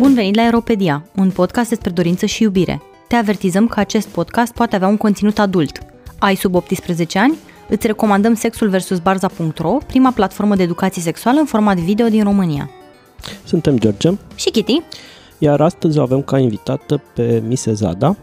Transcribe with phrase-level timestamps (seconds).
[0.00, 2.82] Bun venit la Aeropedia, un podcast despre dorință și iubire.
[3.08, 5.78] Te avertizăm că acest podcast poate avea un conținut adult.
[6.18, 7.34] Ai sub 18 ani?
[7.68, 8.98] Îți recomandăm Sexul vs.
[8.98, 12.70] Barza.ro, prima platformă de educație sexuală în format video din România.
[13.44, 14.80] Suntem George Și Kitty.
[15.38, 18.16] Iar astăzi o avem ca invitată pe Mise Zada,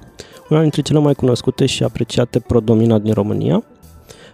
[0.50, 3.64] una dintre cele mai cunoscute și apreciate pro-domina din România.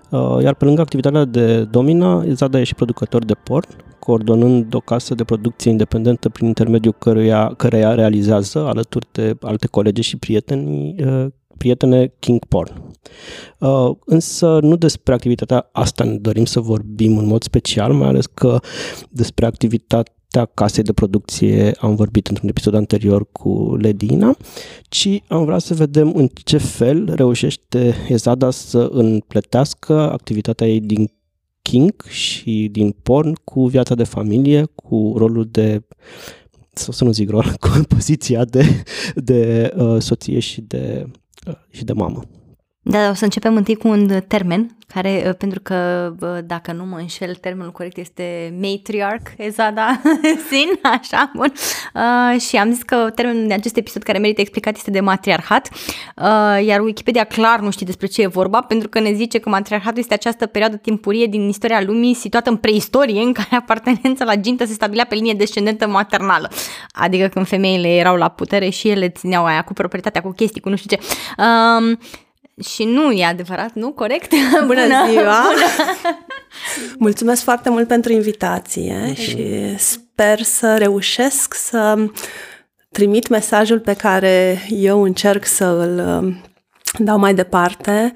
[0.10, 3.68] Uh, iar pe lângă activitatea de domina, Zada e și producător de porn,
[4.04, 10.02] coordonând o casă de producție independentă prin intermediul căruia, căreia realizează, alături de alte colegi
[10.02, 11.26] și prieteni, uh,
[11.58, 12.82] prietene King Porn.
[13.60, 18.26] Uh, însă nu despre activitatea asta ne dorim să vorbim în mod special, mai ales
[18.26, 18.60] că
[19.10, 24.36] despre activitatea casei de producție am vorbit într-un episod anterior cu Ledina,
[24.90, 31.10] ci am vrea să vedem în ce fel reușește Ezada să împletească activitatea ei din
[31.64, 35.84] King și din porn cu viața de familie, cu rolul de
[36.74, 38.84] sau să nu zic rol, cu poziția de,
[39.16, 41.08] de uh, soție și de,
[41.48, 42.24] uh, și de mamă.
[42.86, 46.10] Da, o să începem întâi cu un termen, care, uh, pentru că,
[46.46, 50.02] dacă nu mă înșel, termenul corect este matriarch, Ezada
[50.50, 51.54] Sin, așa, bun.
[51.94, 55.70] Uh, și am zis că termenul de acest episod care merită explicat este de matriarhat,
[56.16, 59.50] uh, iar Wikipedia clar nu știe despre ce e vorba, pentru că ne zice că
[59.50, 64.36] matriarhatul este această perioadă timpurie din istoria lumii situată în preistorie, în care apartenența la
[64.36, 66.52] gintă se stabilea pe linie descendentă maternală.
[66.92, 70.70] Adică când femeile erau la putere și ele țineau aia cu proprietatea, cu chestii, cu
[70.70, 71.04] nu știu ce.
[71.38, 71.98] Uh,
[72.62, 73.92] și nu e adevărat, nu?
[73.92, 74.32] Corect?
[74.52, 75.42] Bună, Bună ziua!
[75.42, 75.66] Bună.
[76.98, 79.18] Mulțumesc foarte mult pentru invitație mm-hmm.
[79.18, 82.10] și sper să reușesc să
[82.92, 86.42] trimit mesajul pe care eu încerc să îl um,
[86.98, 88.14] dau mai departe.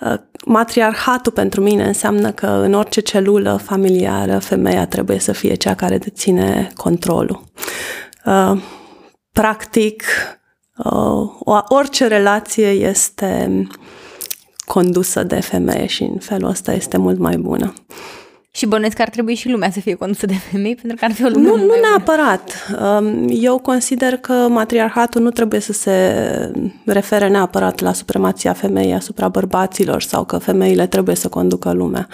[0.00, 0.14] Uh,
[0.44, 5.98] matriarhatul pentru mine înseamnă că în orice celulă familiară femeia trebuie să fie cea care
[5.98, 7.44] deține controlul.
[8.24, 8.62] Uh,
[9.32, 10.04] practic,
[10.76, 13.66] o, orice relație este
[14.66, 17.72] condusă de femeie și în felul ăsta este mult mai bună.
[18.50, 21.12] Și bănuiesc că ar trebui și lumea să fie condusă de femei, pentru că ar
[21.12, 22.50] fi o lume Nu, nu neapărat.
[22.80, 26.16] Um, eu consider că matriarhatul nu trebuie să se
[26.84, 32.08] refere neapărat la supremația femeii asupra bărbaților sau că femeile trebuie să conducă lumea.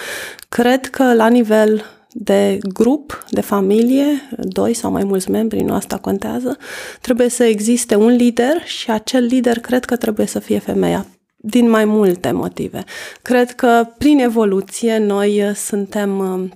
[0.49, 5.99] Cred că la nivel de grup, de familie, doi sau mai mulți membri, nu asta
[5.99, 6.56] contează,
[7.00, 11.06] trebuie să existe un lider și acel lider cred că trebuie să fie femeia
[11.37, 12.84] din mai multe motive.
[13.23, 16.50] Cred că prin evoluție noi uh, suntem uh,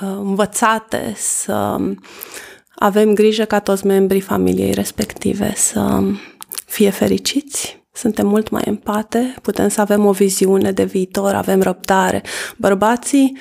[0.00, 1.78] uh, învățate să
[2.74, 6.02] avem grijă ca toți membrii familiei respective să
[6.66, 12.22] fie fericiți, suntem mult mai empate, putem să avem o viziune de viitor, avem răbdare.
[12.56, 13.36] Bărbații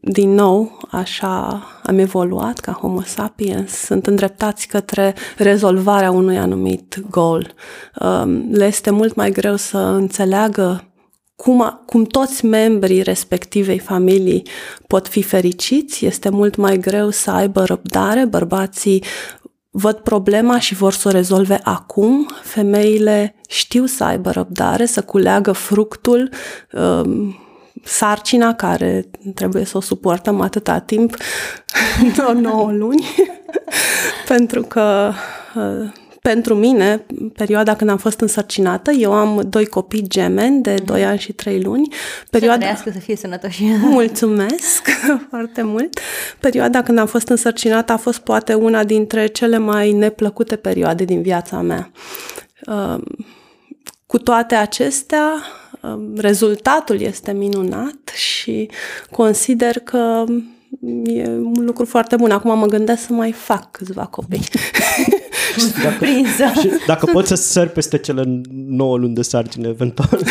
[0.00, 7.54] din nou, așa am evoluat ca Homo sapiens, sunt îndreptați către rezolvarea unui anumit gol.
[8.00, 10.82] Um, le este mult mai greu să înțeleagă
[11.36, 14.42] cum, cum toți membrii respectivei familii
[14.86, 18.24] pot fi fericiți, este mult mai greu să aibă răbdare.
[18.24, 19.04] Bărbații
[19.70, 22.28] văd problema și vor să o rezolve acum.
[22.42, 26.30] Femeile știu să aibă răbdare, să culeagă fructul
[26.72, 27.36] um,
[27.84, 31.16] sarcina care trebuie să o suportăm atâta timp,
[32.40, 33.04] 9 luni,
[34.28, 35.12] pentru că
[35.54, 35.90] uh,
[36.22, 41.18] pentru mine, perioada când am fost însărcinată, eu am doi copii gemeni de 2 ani
[41.18, 41.88] și 3 luni.
[42.30, 42.74] Perioada...
[42.74, 43.64] Să să fie sănătoși.
[43.80, 44.88] Mulțumesc
[45.28, 46.00] foarte mult.
[46.40, 51.22] Perioada când am fost însărcinată a fost poate una dintre cele mai neplăcute perioade din
[51.22, 51.90] viața mea.
[52.66, 53.02] Uh,
[54.06, 55.32] cu toate acestea,
[56.16, 58.70] rezultatul este minunat și
[59.10, 60.24] consider că
[61.04, 62.30] e un lucru foarte bun.
[62.30, 64.42] Acum mă gândesc să mai fac câțiva copii.
[65.58, 66.04] și dacă,
[66.60, 70.20] și dacă poți să sări peste cele 9 luni de sarcine, eventual.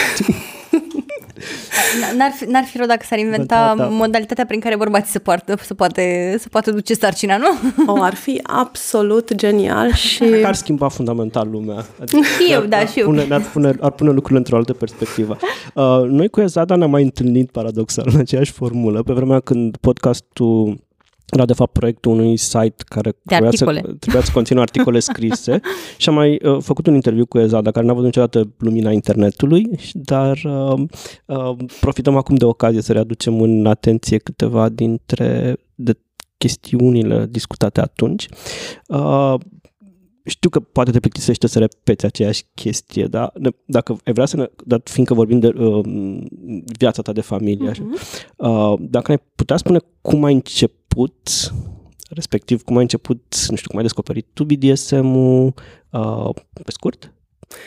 [2.18, 3.90] N-ar fi, n-ar fi rău dacă s-ar inventa da, da.
[3.90, 7.48] modalitatea prin care bărbații se, poartă, se, poate, se poate duce sarcina, nu?
[7.94, 10.24] O, ar fi absolut genial și...
[10.44, 11.86] Ar schimba fundamental lumea.
[12.02, 13.06] Adică și eu, da, și eu.
[13.06, 15.38] Pune, ar, pune, ar pune lucrurile într-o altă perspectivă.
[15.74, 20.86] Uh, noi cu Ezada ne-am mai întâlnit paradoxal în aceeași formulă, pe vremea când podcastul
[21.32, 23.82] era de fapt proiectul unui site care de trebuia, articole.
[23.86, 25.60] să, trebuia să conțină articole scrise
[25.98, 29.70] și am mai uh, făcut un interviu cu Ezada, care n-a văzut niciodată lumina internetului,
[29.94, 30.80] dar uh,
[31.26, 35.98] uh, profităm acum de ocazie să readucem în atenție câteva dintre de
[36.38, 38.28] chestiunile discutate atunci.
[38.88, 39.34] Uh,
[40.30, 43.34] știu că poate te plictisește să repeți aceeași chestie, dar
[43.66, 45.86] dacă ai vrea să ne, dar fiindcă vorbim de uh,
[46.78, 47.72] viața ta de familie, uh-huh.
[47.72, 47.84] așa,
[48.36, 51.52] uh, dacă ne putea spune cum ai început
[52.10, 55.54] respectiv cum ai început, nu știu, cum ai descoperit tu BDSM-ul,
[55.90, 56.30] uh,
[56.64, 57.14] pe scurt?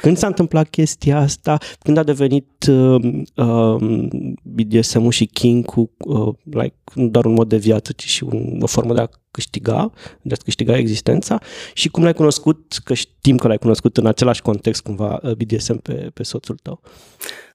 [0.01, 1.59] Când s-a întâmplat chestia asta?
[1.79, 4.09] Când a devenit uh, uh,
[4.43, 8.67] BDSM-ul și King-ul uh, like, nu doar un mod de viață, ci și un, o
[8.67, 9.93] formă de a câștiga,
[10.23, 11.41] de a câștiga existența?
[11.75, 15.83] Și cum l-ai cunoscut, că știm că l-ai cunoscut în același context cumva uh, BDSM
[15.83, 16.81] pe, pe soțul tău?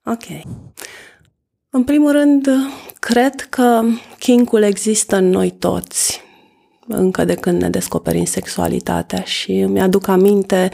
[0.05, 0.43] Ok.
[1.69, 2.47] În primul rând,
[2.99, 3.81] cred că
[4.19, 6.23] King-ul există în noi toți
[6.87, 10.69] încă de când ne descoperim sexualitatea și îmi aduc aminte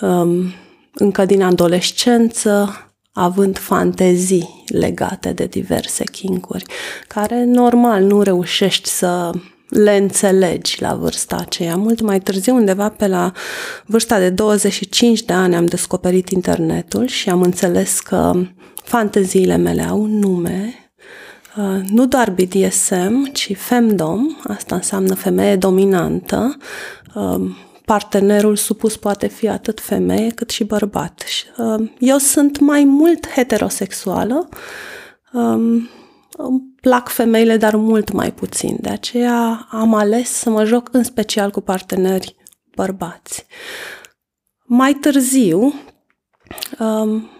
[0.00, 0.52] um,
[0.98, 6.64] încă din adolescență, având fantezii legate de diverse kinkuri,
[7.08, 9.30] care normal nu reușești să
[9.68, 11.76] le înțelegi la vârsta aceea.
[11.76, 13.32] Mult mai târziu, undeva pe la
[13.86, 18.32] vârsta de 25 de ani, am descoperit internetul și am înțeles că
[18.84, 20.74] fanteziile mele au un nume,
[21.56, 26.56] uh, nu doar BDSM, ci femdom, asta înseamnă femeie dominantă,
[27.14, 27.56] um,
[27.88, 31.24] partenerul supus poate fi atât femeie cât și bărbat.
[31.56, 34.48] Um, eu sunt mai mult heterosexuală,
[35.32, 35.88] um,
[36.36, 38.76] îmi plac femeile, dar mult mai puțin.
[38.80, 42.36] De aceea am ales să mă joc în special cu parteneri
[42.74, 43.46] bărbați.
[44.64, 45.74] Mai târziu
[46.78, 47.30] um,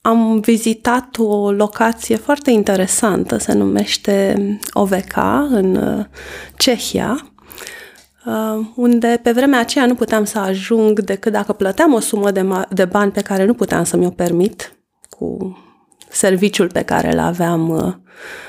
[0.00, 4.36] am vizitat o locație foarte interesantă, se numește
[4.72, 5.16] OVK,
[5.50, 6.04] în uh,
[6.56, 7.37] Cehia, Uh,
[8.74, 12.68] unde pe vremea aceea nu puteam să ajung decât dacă plăteam o sumă de, ma-
[12.68, 14.72] de bani pe care nu puteam să mi-o permit
[15.10, 15.58] cu
[16.10, 17.94] serviciul pe care îl aveam uh,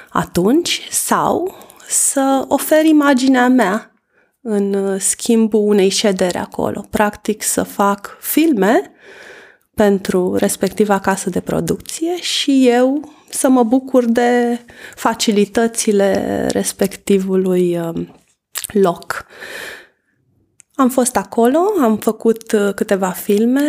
[0.10, 1.56] atunci sau
[1.88, 3.94] să ofer imaginea mea
[4.42, 6.86] în uh, schimbul unei ședere acolo.
[6.90, 8.92] Practic să fac filme
[9.76, 14.60] pentru respectiva casă de producție și eu să mă bucur de
[14.96, 17.80] facilitățile respectivului
[18.74, 19.26] loc.
[20.76, 23.62] Am fost acolo, am făcut uh, câteva filme,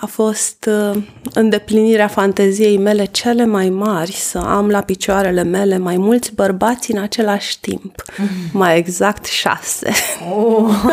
[0.00, 1.02] a fost uh,
[1.34, 6.98] îndeplinirea fanteziei mele cele mai mari să am la picioarele mele mai mulți bărbați în
[6.98, 8.28] același timp, mm.
[8.52, 9.92] mai exact șase.
[10.34, 10.70] Oh.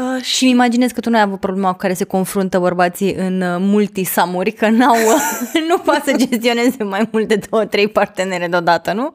[0.00, 3.14] Uh, și îmi imaginez că tu nu ai avut problema cu care se confruntă bărbații
[3.14, 4.96] în uh, multisamuri, că n-au,
[5.68, 9.14] nu poate să gestioneze mai mult de două, trei partenere deodată, nu?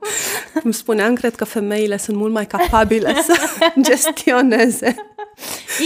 [0.61, 3.33] Cum spuneam, cred că femeile sunt mult mai capabile să
[3.89, 4.95] gestioneze.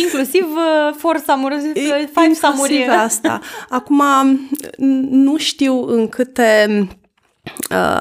[0.04, 1.72] Inclusiv uh, four samuri,
[2.14, 2.88] five samuri.
[2.88, 3.40] asta.
[3.70, 4.02] Acum,
[5.10, 7.06] nu știu în câte Uh,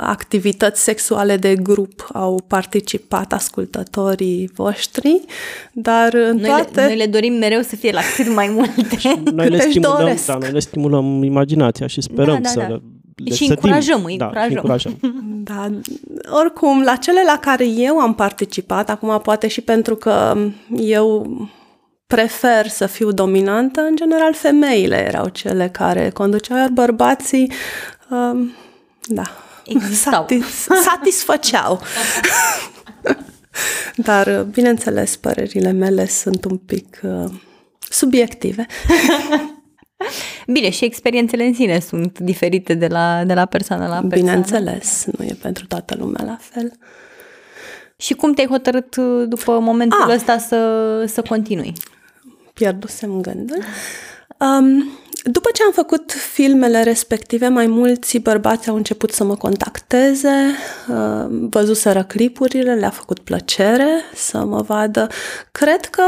[0.00, 5.20] activități sexuale de grup au participat ascultătorii voștri,
[5.73, 6.81] dar în noi toate...
[6.81, 9.20] Le, noi le dorim mereu să fie la cât mai multe.
[9.32, 12.81] noi le stimulăm, da, noi le stimulăm imaginația și sperăm da, da, să da.
[13.25, 14.55] Le și încurajăm, îi da, încurajăm.
[14.55, 14.99] încurajăm.
[15.43, 15.70] Da,
[16.31, 20.37] oricum, la cele la care eu am participat, acum poate și pentru că
[20.76, 21.26] eu
[22.06, 27.52] prefer să fiu dominantă, în general femeile erau cele care conduceau, iar bărbații
[28.11, 28.52] um,
[29.06, 29.23] da.
[29.65, 30.27] Existau.
[30.27, 31.81] Satis- satisfăceau.
[33.97, 37.31] Dar, bineînțeles, părerile mele sunt un pic uh,
[37.79, 38.67] subiective.
[40.47, 44.14] Bine, și experiențele în sine sunt diferite de la, de la persoană la persoană.
[44.14, 46.73] Bineînțeles, nu e pentru toată lumea la fel.
[47.97, 50.14] Și cum te-ai hotărât uh, după momentul ah.
[50.14, 51.73] ăsta să, să continui?
[52.52, 53.59] Pierdusem gândul.
[54.38, 54.88] Um,
[55.30, 60.54] după ce am făcut filmele respective, mai mulți bărbați au început să mă contacteze,
[60.88, 65.08] uh, văzuseră clipurile, le-a făcut plăcere să mă vadă.
[65.52, 66.02] Cred că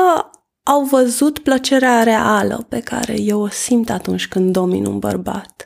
[0.62, 5.64] au văzut plăcerea reală pe care eu o simt atunci când domin un bărbat.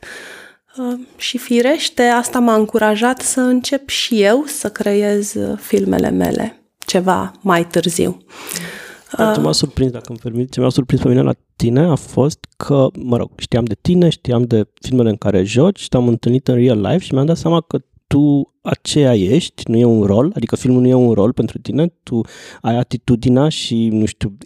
[0.76, 7.32] Uh, și firește, asta m-a încurajat să încep și eu să creez filmele mele ceva
[7.40, 8.10] mai târziu.
[8.10, 8.83] Mm.
[9.16, 12.46] Ce m-a surprins, dacă îmi permit, ce m-a surprins pe mine la tine a fost
[12.56, 16.54] că, mă rog, știam de tine, știam de filmele în care joci, te-am întâlnit în
[16.54, 20.56] real life și mi-am dat seama că tu aceea ești, nu e un rol, adică
[20.56, 22.20] filmul nu e un rol pentru tine, tu
[22.60, 24.36] ai atitudinea și, nu știu,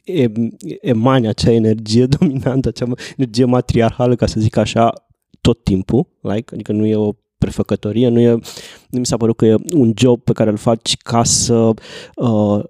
[0.81, 4.93] emani acea energie dominantă, acea energie matriarhală, ca să zic așa,
[5.41, 8.31] tot timpul, like, adică nu e o prefăcătorie, nu, e,
[8.89, 11.71] nu mi s-a părut că e un job pe care îl faci ca să
[12.15, 12.65] uh,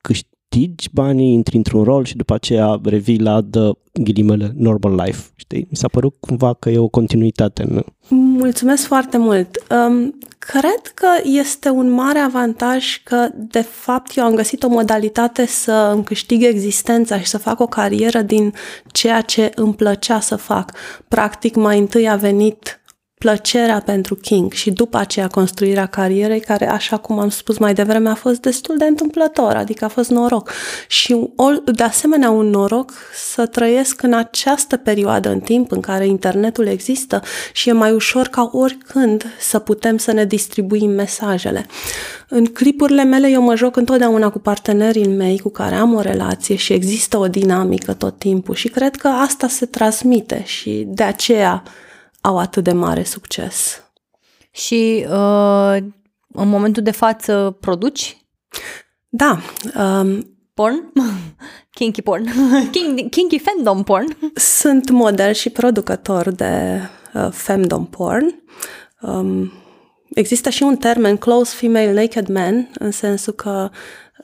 [0.00, 5.30] câștigi câștigi banii, intri într-un rol și după aceea revii la the ghilimele normal life.
[5.36, 5.66] Știi?
[5.70, 7.64] Mi s-a părut cumva că e o continuitate.
[7.68, 7.84] Nu?
[8.08, 9.62] Mulțumesc foarte mult.
[9.70, 15.46] Um, cred că este un mare avantaj că, de fapt, eu am găsit o modalitate
[15.46, 18.52] să îmi câștig existența și să fac o carieră din
[18.86, 20.72] ceea ce îmi plăcea să fac.
[21.08, 22.81] Practic, mai întâi a venit
[23.22, 28.08] plăcerea pentru King și după aceea construirea carierei, care, așa cum am spus mai devreme,
[28.08, 30.50] a fost destul de întâmplător, adică a fost noroc.
[30.88, 31.28] Și
[31.64, 37.22] de asemenea un noroc să trăiesc în această perioadă în timp în care internetul există
[37.52, 41.66] și e mai ușor ca oricând să putem să ne distribuim mesajele.
[42.28, 46.56] În clipurile mele eu mă joc întotdeauna cu partenerii mei cu care am o relație
[46.56, 51.62] și există o dinamică tot timpul și cred că asta se transmite și de aceea
[52.22, 53.82] au atât de mare succes.
[54.50, 55.76] Și uh,
[56.32, 58.16] în momentul de față produci?
[59.08, 59.38] Da.
[59.78, 60.92] Um, porn?
[61.74, 62.24] kinky porn?
[63.10, 64.16] kinky fandom porn?
[64.34, 66.80] Sunt model și producător de
[67.14, 68.42] uh, femdom porn.
[69.00, 69.52] Um,
[70.14, 73.70] există și un termen close female naked man, în sensul că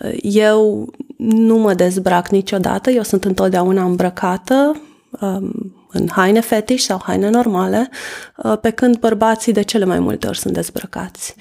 [0.00, 4.82] uh, eu nu mă dezbrac niciodată, eu sunt întotdeauna îmbrăcată,
[5.20, 7.90] um, în haine fetiș sau haine normale,
[8.36, 11.34] uh, pe când bărbații de cele mai multe ori sunt dezbrăcați.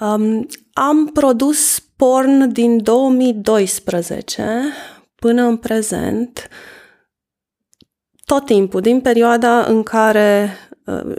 [0.00, 4.62] Um, am produs porn din 2012
[5.14, 6.48] până în prezent,
[8.24, 10.63] tot timpul, din perioada în care Uh,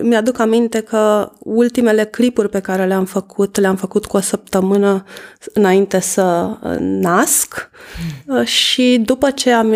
[0.01, 5.03] mi-aduc aminte că ultimele clipuri pe care le-am făcut, le-am făcut cu o săptămână
[5.53, 7.69] înainte să uh, nasc
[8.25, 8.43] mm.
[8.43, 9.74] și după ce am,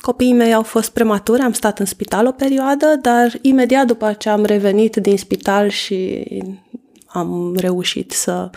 [0.00, 4.28] copiii mei au fost prematuri, am stat în spital o perioadă, dar imediat după ce
[4.28, 6.26] am revenit din spital și
[7.12, 8.50] am reușit să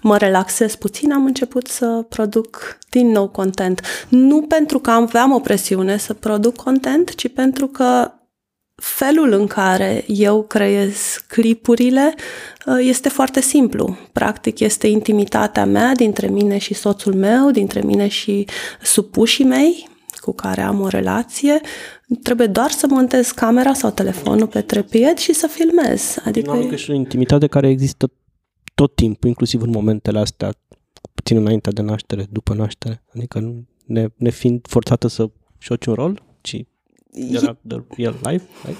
[0.00, 3.80] mă relaxez puțin, am început să produc din nou content.
[4.08, 8.12] Nu pentru că aveam o presiune să produc content, ci pentru că
[8.82, 12.14] felul în care eu creez clipurile
[12.66, 13.96] uh, este foarte simplu.
[14.12, 18.46] Practic este intimitatea mea dintre mine și soțul meu, dintre mine și
[18.82, 19.88] supușii mei
[20.20, 21.60] cu care am o relație.
[22.22, 26.16] Trebuie doar să montez camera sau telefonul pe trepied și să filmez.
[26.24, 28.10] Adică e și o intimitate care există
[28.74, 30.50] tot timpul, inclusiv în momentele astea,
[31.14, 33.02] puțin înainte de naștere, după naștere.
[33.14, 36.64] Adică ne, ne fiind forțată să joci un rol, ci
[37.30, 38.44] era the real life?
[38.66, 38.78] Like?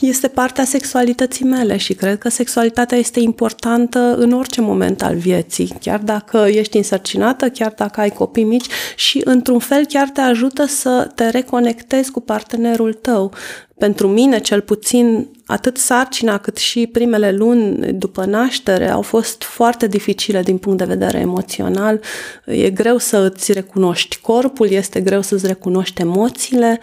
[0.00, 5.76] Este partea sexualității mele și cred că sexualitatea este importantă în orice moment al vieții,
[5.80, 10.64] chiar dacă ești însărcinată, chiar dacă ai copii mici și într-un fel chiar te ajută
[10.66, 13.32] să te reconectezi cu partenerul tău
[13.78, 19.86] pentru mine, cel puțin, atât sarcina cât și primele luni după naștere au fost foarte
[19.86, 22.00] dificile din punct de vedere emoțional.
[22.44, 26.80] E greu să îți recunoști corpul, este greu să-ți recunoști emoțiile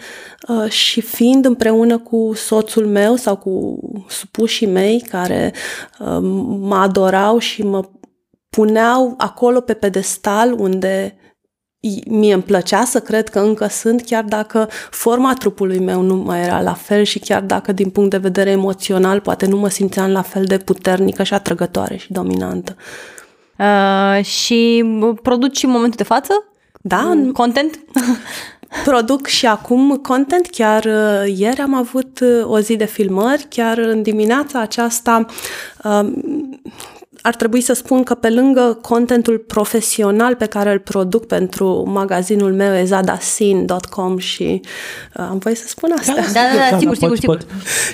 [0.48, 3.78] uh, și fiind împreună cu soțul meu sau cu
[4.08, 5.52] supușii mei care
[5.98, 6.18] uh,
[6.60, 7.88] mă adorau și mă
[8.50, 11.16] puneau acolo pe pedestal unde
[12.06, 16.42] mie îmi plăcea să cred că încă sunt, chiar dacă forma trupului meu nu mai
[16.42, 20.10] era la fel și chiar dacă din punct de vedere emoțional poate nu mă simțeam
[20.10, 22.76] la fel de puternică și atrăgătoare și dominantă.
[23.58, 24.84] Uh, și
[25.22, 26.44] produci în momentul de față?
[26.80, 27.12] Da.
[27.32, 27.78] Content?
[28.84, 30.46] Produc și acum content.
[30.46, 35.26] Chiar uh, ieri am avut uh, o zi de filmări, chiar în dimineața aceasta
[35.84, 36.12] uh,
[37.26, 42.52] ar trebui să spun că pe lângă contentul profesional pe care îl produc pentru magazinul
[42.52, 46.14] meu ezadasin.com și uh, am voie să spun asta.
[46.14, 47.38] Da, da, da, da sigur, sigur, sigur.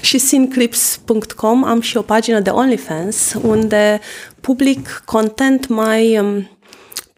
[0.00, 4.00] Și sinclips.com am și o pagină de OnlyFans unde
[4.40, 6.48] public content mai um,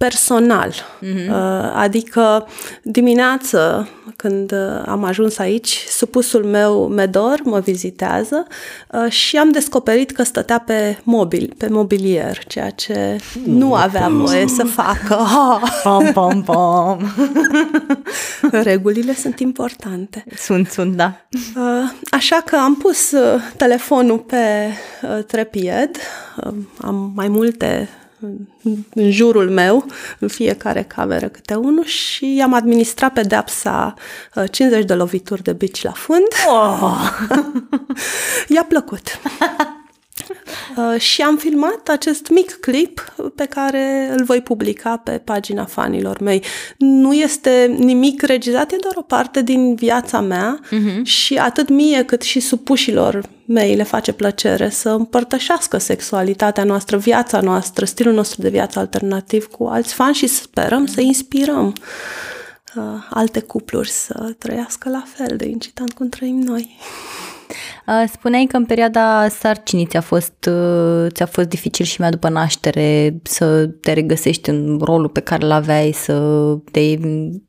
[0.02, 0.72] personal.
[0.72, 1.28] Mm-hmm.
[1.74, 2.48] Adică
[2.82, 8.46] dimineață, când uh, am ajuns aici, supusul meu Medor mă vizitează
[8.90, 14.08] uh, și am descoperit că stătea pe mobil, pe mobilier, ceea ce mm, nu avea
[14.08, 15.18] voie să facă.
[15.82, 16.98] Pom, pom, pom.
[18.50, 20.24] Regulile sunt importante.
[20.36, 21.26] Sunt, sunt, da.
[22.10, 23.14] Așa că am pus
[23.56, 24.68] telefonul pe
[25.26, 25.96] trepied,
[26.80, 27.88] am mai multe
[28.94, 29.86] în jurul meu,
[30.18, 33.94] în fiecare cameră câte unul și i-am administrat pedepsa
[34.50, 36.28] 50 uh, de lovituri de bici la fund.
[36.48, 37.10] Oh.
[38.54, 39.08] I-a plăcut.
[40.76, 46.20] Uh, și am filmat acest mic clip pe care îl voi publica pe pagina fanilor
[46.20, 46.42] mei.
[46.78, 51.02] Nu este nimic regizat, e doar o parte din viața mea uh-huh.
[51.02, 57.40] și atât mie cât și supușilor mei le face plăcere să împărtășească sexualitatea noastră, viața
[57.40, 61.66] noastră, stilul nostru de viață alternativ cu alți fani și sperăm să inspirăm
[62.76, 66.78] uh, alte cupluri să trăiască la fel de incitant cum trăim noi.
[68.06, 70.50] Spuneai că în perioada sarcinii ți-a fost,
[71.08, 75.50] ți-a fost dificil și mai după naștere să te regăsești în rolul pe care îl
[75.50, 76.12] aveai, să
[76.70, 76.80] te,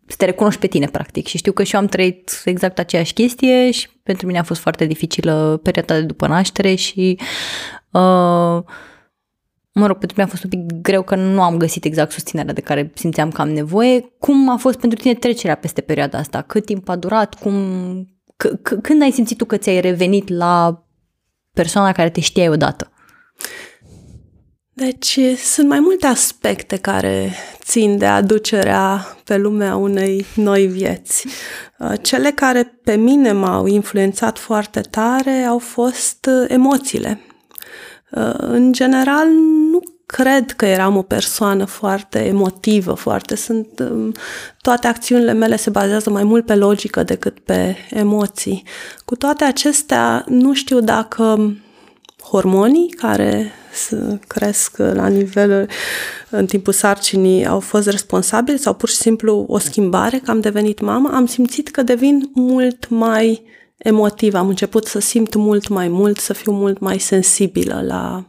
[0.08, 1.28] să te recunoști pe tine, practic.
[1.28, 4.60] Și știu că și eu am trăit exact aceeași chestie și pentru mine a fost
[4.60, 7.18] foarte dificilă perioada de după naștere și
[7.92, 8.64] uh,
[9.74, 12.54] mă rog, pentru mine a fost un pic greu că nu am găsit exact susținerea
[12.54, 14.14] de care simțeam că am nevoie.
[14.20, 16.42] Cum a fost pentru tine trecerea peste perioada asta?
[16.42, 17.36] Cât timp a durat?
[17.36, 17.54] Cum,
[18.48, 20.84] c- c- când ai simțit tu că ți-ai revenit la
[21.54, 22.92] persoana care te știai odată?
[24.76, 27.34] Deci sunt mai multe aspecte care
[27.64, 31.28] țin de aducerea pe lumea unei noi vieți.
[31.80, 37.20] Uh, cele care pe mine m-au influențat foarte tare au fost uh, emoțiile.
[38.12, 39.28] Uh, în general,
[39.72, 39.73] nu
[40.14, 44.12] cred că eram o persoană foarte emotivă, foarte sunt um,
[44.62, 48.64] toate acțiunile mele se bazează mai mult pe logică decât pe emoții.
[49.06, 51.56] Cu toate acestea, nu știu dacă
[52.24, 53.52] hormonii care
[54.28, 55.70] cresc la nivel
[56.30, 60.80] în timpul sarcinii au fost responsabili sau pur și simplu o schimbare, că am devenit
[60.80, 63.44] mamă, am simțit că devin mult mai
[63.78, 68.26] emotivă, am început să simt mult mai mult, să fiu mult mai sensibilă la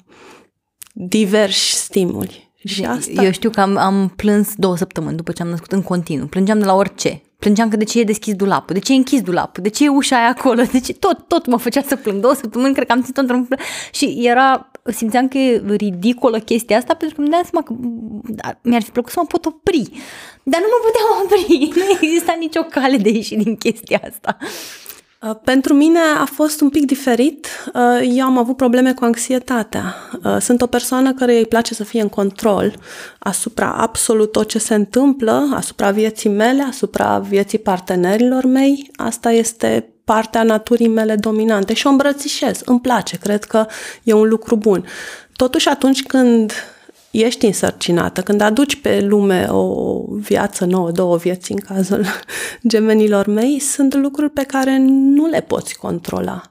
[0.94, 2.52] diversi stimuli.
[2.64, 3.22] Și asta...
[3.22, 6.26] Eu știu că am, am plâns două săptămâni după ce am născut în continuu.
[6.26, 7.22] Plângeam de la orice.
[7.38, 9.88] Plângeam că de ce e deschis dulapul, de ce e închis dulapul, de ce e
[9.88, 12.20] ușa aia acolo, de ce tot, tot mă făcea să plâng.
[12.20, 13.48] Două săptămâni cred că am ținut într-un
[13.92, 17.74] Și era, simțeam că e ridicolă chestia asta pentru că îmi deam seama că
[18.34, 19.90] da, mi-ar fi plăcut să mă pot opri.
[20.42, 21.70] Dar nu mă puteam opri.
[21.78, 24.36] Nu exista nicio cale de ieși din chestia asta.
[25.25, 27.47] Uh, pentru mine a fost un pic diferit.
[27.75, 29.95] Uh, eu am avut probleme cu anxietatea.
[30.25, 32.75] Uh, sunt o persoană care îi place să fie în control
[33.19, 38.90] asupra absolut tot ce se întâmplă, asupra vieții mele, asupra vieții partenerilor mei.
[38.97, 42.61] Asta este partea naturii mele dominante și o îmbrățișez.
[42.64, 43.66] Îmi place, cred că
[44.02, 44.85] e un lucru bun.
[45.37, 46.52] Totuși atunci când
[47.23, 52.04] ești însărcinată, când aduci pe lume o viață nouă, două vieți în cazul
[52.68, 56.42] gemenilor mei, sunt lucruri pe care nu le poți controla.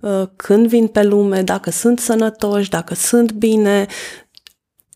[0.00, 3.86] Uh, când vin pe lume, dacă sunt sănătoși, dacă sunt bine,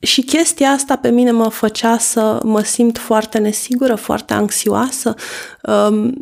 [0.01, 5.15] și chestia asta pe mine mă făcea să mă simt foarte nesigură, foarte anxioasă.
[5.63, 6.15] Um,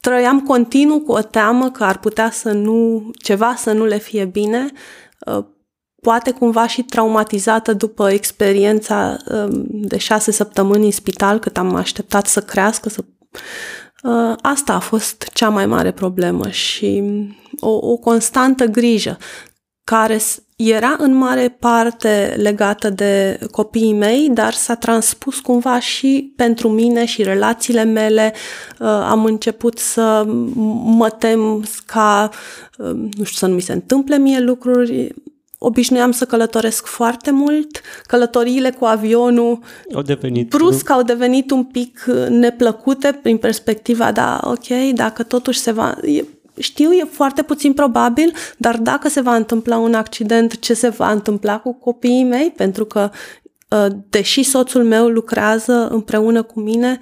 [0.00, 4.24] trăiam continuu cu o teamă că ar putea să nu, ceva să nu le fie
[4.24, 4.70] bine,
[5.26, 5.44] uh,
[6.06, 12.26] poate cumva și traumatizată după experiența um, de șase săptămâni în spital, cât am așteptat
[12.26, 13.04] să crească, să
[14.02, 17.02] uh, Asta a fost cea mai mare problemă și
[17.60, 19.18] o, o constantă grijă
[19.84, 20.18] care
[20.56, 27.04] era în mare parte legată de copiii mei, dar s-a transpus cumva și pentru mine
[27.04, 28.32] și relațiile mele.
[28.78, 30.24] Uh, am început să
[30.84, 32.30] mă tem ca,
[32.78, 35.14] uh, nu știu, să nu mi se întâmple mie lucruri
[35.62, 37.80] obișnuiam să călătoresc foarte mult.
[38.06, 39.58] Călătoriile cu avionul
[39.94, 45.58] au devenit brusc au devenit un pic uh, neplăcute prin perspectiva, da, ok, dacă totuși
[45.58, 45.96] se va...
[46.02, 46.24] E,
[46.58, 51.10] știu, e foarte puțin probabil, dar dacă se va întâmpla un accident, ce se va
[51.10, 52.52] întâmpla cu copiii mei?
[52.56, 53.10] Pentru că,
[53.68, 56.98] uh, deși soțul meu lucrează împreună cu mine,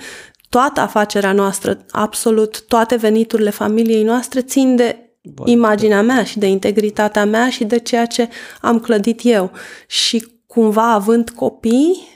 [0.48, 5.09] toată afacerea noastră, absolut toate veniturile familiei noastre țin de
[5.44, 8.28] imaginea mea și de integritatea mea și de ceea ce
[8.61, 9.50] am clădit eu.
[9.87, 12.09] Și cumva având copii,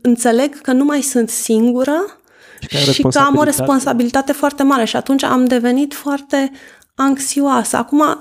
[0.00, 2.20] înțeleg că nu mai sunt singură
[2.68, 6.50] și, și că am o responsabilitate foarte mare și atunci am devenit foarte
[6.94, 7.76] anxioasă.
[7.76, 8.20] Acum,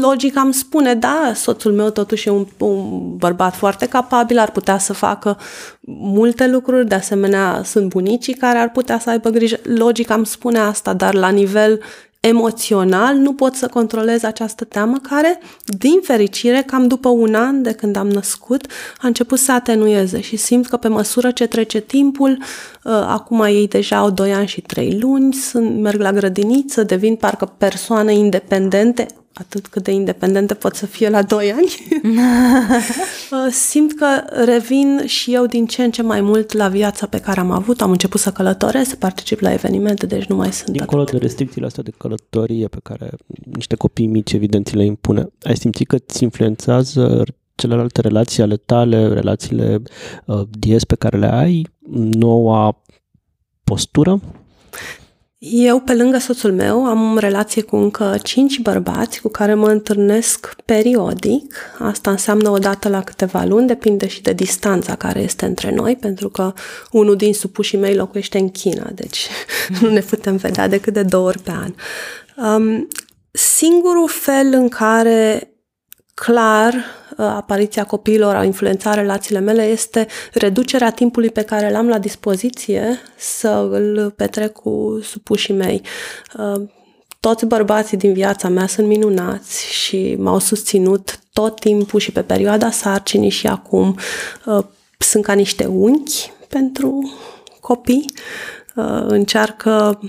[0.00, 4.78] logic am spune, da, soțul meu totuși e un, un bărbat foarte capabil, ar putea
[4.78, 5.38] să facă
[5.86, 9.56] multe lucruri, de asemenea sunt bunicii care ar putea să aibă grijă.
[9.62, 11.80] Logic am spune asta, dar la nivel
[12.26, 17.72] emoțional nu pot să controlez această teamă care, din fericire, cam după un an de
[17.72, 18.66] când am născut,
[18.98, 23.68] a început să atenueze și simt că pe măsură ce trece timpul, uh, acum ei
[23.68, 29.06] deja au 2 ani și 3 luni, sunt, merg la grădiniță, devin parcă persoane independente,
[29.34, 31.72] atât cât de independente pot să fie la 2 ani,
[33.30, 34.06] uh, simt că
[34.44, 37.80] revin și eu din ce în ce mai mult la viața pe care am avut.
[37.80, 41.14] Am început să călătoresc, să particip la evenimente, deci nu mai sunt Dincolo atât.
[41.14, 43.10] de restricțiile astea de călătorie pe care
[43.52, 47.22] niște copii mici evident le impune, ai simțit că îți influențează
[47.54, 49.82] celelalte relații ale tale, relațiile
[50.26, 51.66] uh, dies pe care le ai,
[52.12, 52.82] noua
[53.64, 54.20] postură?
[55.46, 60.54] Eu, pe lângă soțul meu, am relație cu încă cinci bărbați cu care mă întâlnesc
[60.64, 61.54] periodic.
[61.78, 65.96] Asta înseamnă o dată la câteva luni, depinde și de distanța care este între noi,
[65.96, 66.52] pentru că
[66.90, 69.28] unul din supușii mei locuiește în China, deci
[69.80, 71.74] nu ne putem vedea decât de două ori pe an.
[72.56, 72.88] Um,
[73.30, 75.48] singurul fel în care
[76.14, 76.82] clar uh,
[77.16, 83.68] apariția copiilor a influențat relațiile mele este reducerea timpului pe care l-am la dispoziție să
[83.70, 85.82] îl petrec cu supușii mei.
[86.38, 86.62] Uh,
[87.20, 92.70] toți bărbații din viața mea sunt minunați și m-au susținut tot timpul și pe perioada
[92.70, 93.98] sarcinii și acum.
[94.46, 94.64] Uh,
[94.98, 97.12] sunt ca niște unchi pentru
[97.60, 98.04] copii.
[99.06, 100.00] Încearcă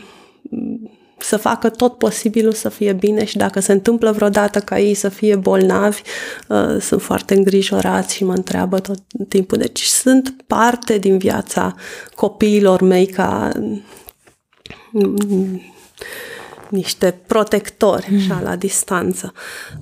[1.28, 5.10] să facă tot posibilul să fie bine și dacă se întâmplă vreodată ca ei să
[5.10, 6.02] fie bolnavi,
[6.48, 9.58] uh, sunt foarte îngrijorați și mă întreabă tot timpul.
[9.58, 11.76] Deci sunt parte din viața
[12.16, 13.52] copiilor mei ca
[14.92, 15.62] mm,
[16.70, 18.18] niște protectori, mm.
[18.18, 19.34] așa, la distanță.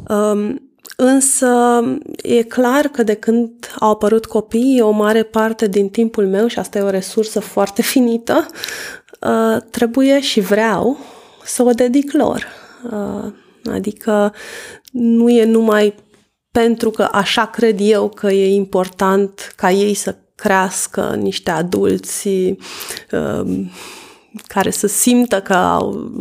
[0.08, 1.82] Um, Însă
[2.22, 6.60] e clar că de când au apărut copiii, o mare parte din timpul meu, și
[6.60, 8.46] asta e o resursă foarte finită,
[9.22, 10.98] uh, trebuie și vreau
[11.46, 12.48] să o dedic lor.
[12.92, 13.32] Uh,
[13.74, 14.34] adică
[14.92, 15.96] nu e numai
[16.52, 22.28] pentru că așa cred eu că e important ca ei să crească niște adulți
[23.12, 23.66] uh,
[24.48, 26.12] care să simtă că au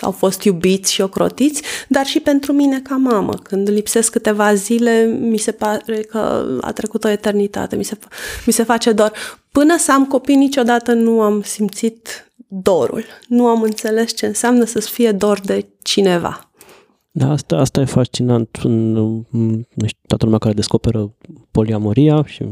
[0.00, 3.34] au fost iubiți și ocrotiți, dar și pentru mine ca mamă.
[3.42, 7.98] Când lipsesc câteva zile, mi se pare că a trecut o eternitate, mi se,
[8.46, 9.12] mi se face dor.
[9.52, 13.04] Până să am copii, niciodată nu am simțit dorul.
[13.28, 16.50] Nu am înțeles ce înseamnă să-ți fie dor de cineva.
[17.10, 18.96] Da, asta, asta e fascinant în,
[19.30, 19.64] în
[20.06, 21.14] toată lumea care descoperă
[21.50, 22.44] poliamoria și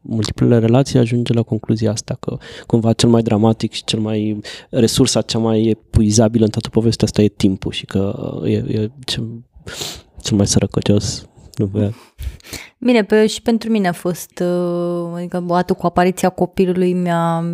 [0.00, 5.22] multiplele relații ajunge la concluzia asta că cumva cel mai dramatic și cel mai resursa
[5.22, 9.44] cea mai epuizabilă în toată povestea asta e timpul și că e, e cel,
[10.22, 11.92] cel mai sărăcăcios nu
[12.84, 17.44] Bine, pe, și pentru mine a fost, uh, adică odată cu apariția copilului mi-a,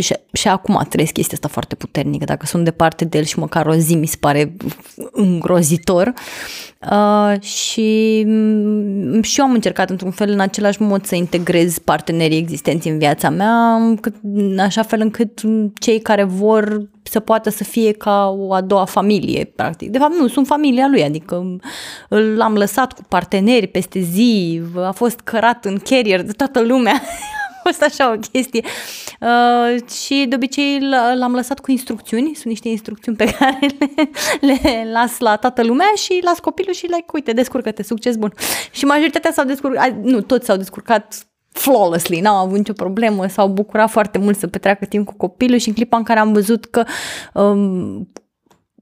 [0.00, 3.66] și, și acum trăiesc chestia asta foarte puternică, dacă sunt departe de el și măcar
[3.66, 4.56] o zi mi se pare
[5.12, 6.12] îngrozitor.
[6.90, 12.38] Uh, și, mm, și eu am încercat într-un fel în același mod să integrez partenerii
[12.38, 13.74] existenți în viața mea,
[14.22, 15.40] în așa fel încât
[15.74, 19.90] cei care vor să poată să fie ca o a doua familie, practic.
[19.90, 21.56] De fapt, nu, sunt familia lui, adică
[22.08, 27.02] l-am lăsat cu parteneri peste zi, a fost cărat în carrier de toată lumea.
[27.64, 28.64] a fost așa o chestie.
[29.20, 30.78] Uh, și de obicei
[31.14, 33.66] l-am lăsat cu instrucțiuni, sunt niște instrucțiuni pe care
[34.40, 38.32] le, le las la toată lumea și las copilul și like, uite, descurcă-te, succes bun.
[38.70, 43.90] Și majoritatea s-au descurcat, nu, toți s-au descurcat flawlessly, n-au avut nicio problemă, s-au bucurat
[43.90, 46.84] foarte mult să petreacă timp cu copilul și în clipa în care am văzut că
[47.34, 48.08] um,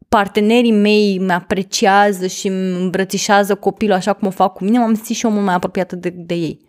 [0.08, 4.94] partenerii mei mă apreciază și îmi îmbrățișează copilul așa cum o fac cu mine, m-am
[4.94, 6.60] simțit și eu mult mai apropiată de, de ei.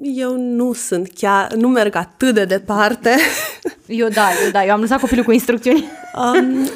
[0.00, 3.16] Eu nu sunt chiar, nu merg atât de departe.
[3.86, 5.84] Eu da, eu da, eu am lăsat copilul cu instrucțiuni.
[6.14, 6.68] Um,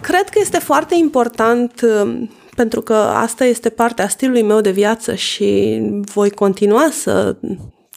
[0.00, 5.14] cred că este foarte important um, pentru că asta este partea stilului meu de viață
[5.14, 5.80] și
[6.14, 7.36] voi continua să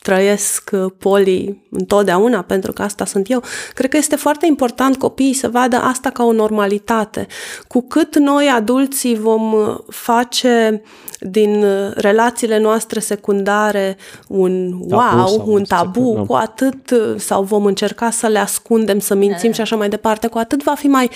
[0.01, 3.43] trăiesc poli întotdeauna, pentru că asta sunt eu.
[3.73, 7.27] Cred că este foarte important copiii să vadă asta ca o normalitate.
[7.67, 9.55] Cu cât noi, adulții, vom
[9.87, 10.81] face
[11.19, 11.65] din
[11.95, 16.21] relațiile noastre secundare un tabu wow, un tabu, da.
[16.21, 20.37] cu atât, sau vom încerca să le ascundem, să mințim și așa mai departe, cu
[20.37, 21.09] atât va fi mai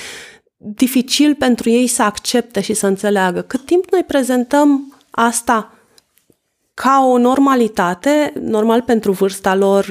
[0.63, 3.41] dificil pentru ei să accepte și să înțeleagă.
[3.41, 5.73] Cât timp noi prezentăm asta
[6.73, 9.85] ca o normalitate, normal pentru vârsta lor,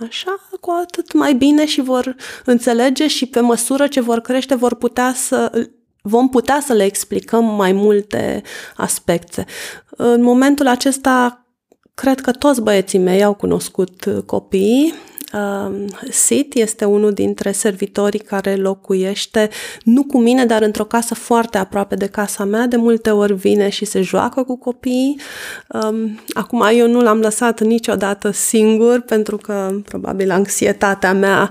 [0.00, 4.74] așa, cu atât mai bine și vor înțelege și pe măsură ce vor crește vor
[4.74, 5.68] putea să
[6.02, 8.42] vom putea să le explicăm mai multe
[8.76, 9.46] aspecte.
[9.90, 11.46] În momentul acesta,
[11.94, 14.94] cred că toți băieții mei au cunoscut copiii,
[15.32, 19.48] Uh, Sid este unul dintre servitorii care locuiește
[19.82, 22.66] nu cu mine, dar într-o casă foarte aproape de casa mea.
[22.66, 25.20] De multe ori vine și se joacă cu copiii.
[25.68, 31.50] Um, acum eu nu l-am lăsat niciodată singur pentru că probabil anxietatea mea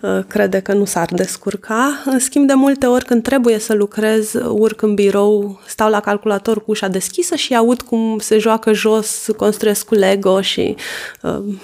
[0.00, 2.02] uh, crede că nu s-ar descurca.
[2.04, 6.56] În schimb, de multe ori când trebuie să lucrez, urc în birou, stau la calculator
[6.56, 10.76] cu ușa deschisă și aud cum se joacă jos, construiesc cu Lego și
[11.22, 11.54] uh,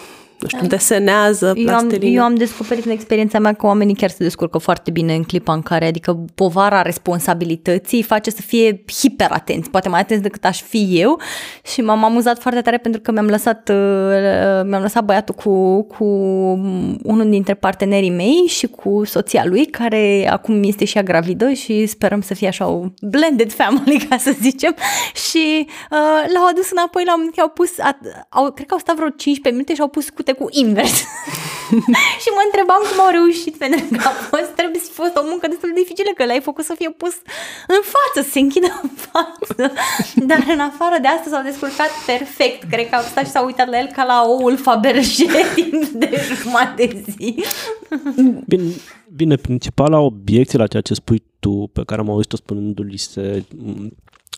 [0.43, 4.17] nu știu, desenează, eu am, eu am descoperit în experiența mea că oamenii chiar se
[4.19, 9.89] descurcă foarte bine în clipa în care, adică povara responsabilității face să fie hiperatenți, poate
[9.89, 11.21] mai atenți decât aș fi eu.
[11.65, 16.05] Și m-am amuzat foarte tare pentru că mi-am lăsat, uh, mi-am lăsat băiatul cu, cu
[17.03, 21.87] unul dintre partenerii mei și cu soția lui, care acum este și ea gravidă și
[21.87, 24.75] sperăm să fie așa o blended family, ca să zicem,
[25.31, 27.71] și uh, l-au adus înapoi, l-au au pus,
[28.29, 30.97] au, cred că au stat vreo 15 minute și au pus cu dă cu invers.
[32.23, 35.47] și mă întrebam cum au reușit, pentru că a fost, trebuie să fost o muncă
[35.49, 37.15] destul de dificilă, că l-ai făcut să fie pus
[37.77, 39.63] în față, să se închidă în față.
[40.31, 42.61] Dar în afară de asta s-au descurcat perfect.
[42.73, 46.11] Cred că au stat și s-au uitat la el ca la oul Faberge timp de
[46.41, 47.45] jumătate de zi.
[48.47, 48.69] Bine,
[49.21, 53.45] bine, principala obiecție la ceea ce spui tu, pe care am auzit-o spunându-li se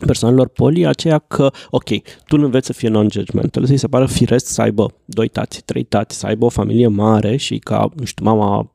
[0.07, 4.47] persoanelor poli aceea că, ok, tu îl înveți să fie non-judgmental, să-i se pară firesc
[4.47, 8.25] să aibă doi tați, trei tați, să aibă o familie mare și ca, nu știu,
[8.25, 8.69] mama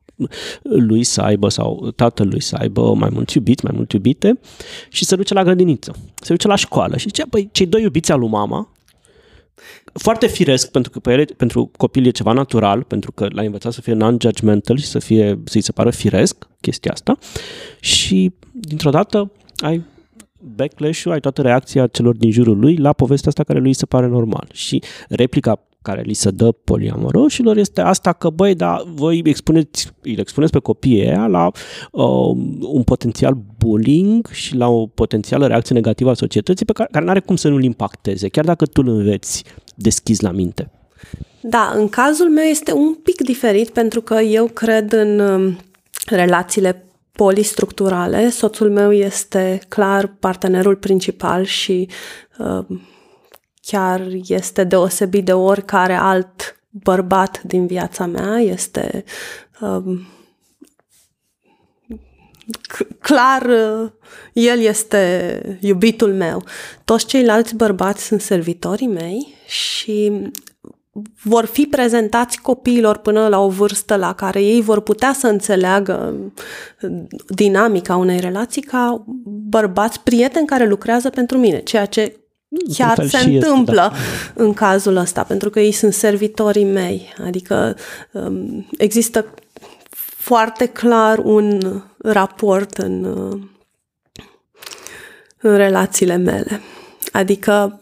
[0.62, 4.40] lui să aibă sau tatăl lui să aibă mai mulți iubiți, mai multe iubite
[4.90, 6.98] și să duce la grădiniță, să duce la școală.
[6.98, 8.74] Și zice, păi cei doi iubiți al lui mama
[9.94, 13.74] foarte firesc pentru că pe ele, pentru copil e ceva natural, pentru că l-a învățat
[13.74, 17.18] să fie non-judgmental și să fie, să-i se pară firesc chestia asta.
[17.80, 19.84] Și dintr-o dată ai
[20.40, 24.08] backlash-ul, ai toată reacția celor din jurul lui la povestea asta care lui se pare
[24.08, 24.48] normal.
[24.52, 30.16] Și replica care li se dă poliamoroșilor este asta că, băi, da, voi expuneți, îi
[30.20, 31.52] expuneți pe copiii aia la
[31.92, 37.04] uh, un potențial bullying și la o potențială reacție negativă a societății pe care, care
[37.04, 39.44] nu are cum să nu-l impacteze, chiar dacă tu îl înveți
[39.76, 40.72] deschis la minte.
[41.42, 45.58] Da, în cazul meu este un pic diferit pentru că eu cred în um,
[46.06, 46.89] relațiile
[47.20, 48.30] polistructurale.
[48.30, 51.90] Soțul meu este clar partenerul principal și
[52.38, 52.66] uh,
[53.62, 58.38] chiar este deosebit de oricare alt bărbat din viața mea.
[58.38, 59.04] Este
[59.60, 60.00] uh,
[63.00, 63.92] clar, uh,
[64.34, 66.44] el este iubitul meu.
[66.86, 70.12] Toți ceilalți bărbați sunt servitorii mei și
[71.24, 76.16] vor fi prezentați copiilor până la o vârstă la care ei vor putea să înțeleagă
[77.28, 82.20] dinamica unei relații ca bărbați prieteni care lucrează pentru mine, ceea ce
[82.74, 84.44] chiar se întâmplă este, da.
[84.44, 87.76] în cazul ăsta, pentru că ei sunt servitorii mei, adică
[88.12, 89.26] um, există
[90.18, 93.04] foarte clar un raport în,
[95.42, 96.62] în relațiile mele.
[97.12, 97.80] Adică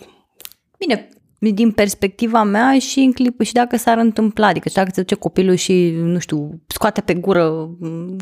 [0.77, 5.01] Bine, din perspectiva mea și în clip și dacă s-ar întâmpla, adică și dacă se
[5.01, 7.69] duce copilul și, nu știu, scoate pe gură,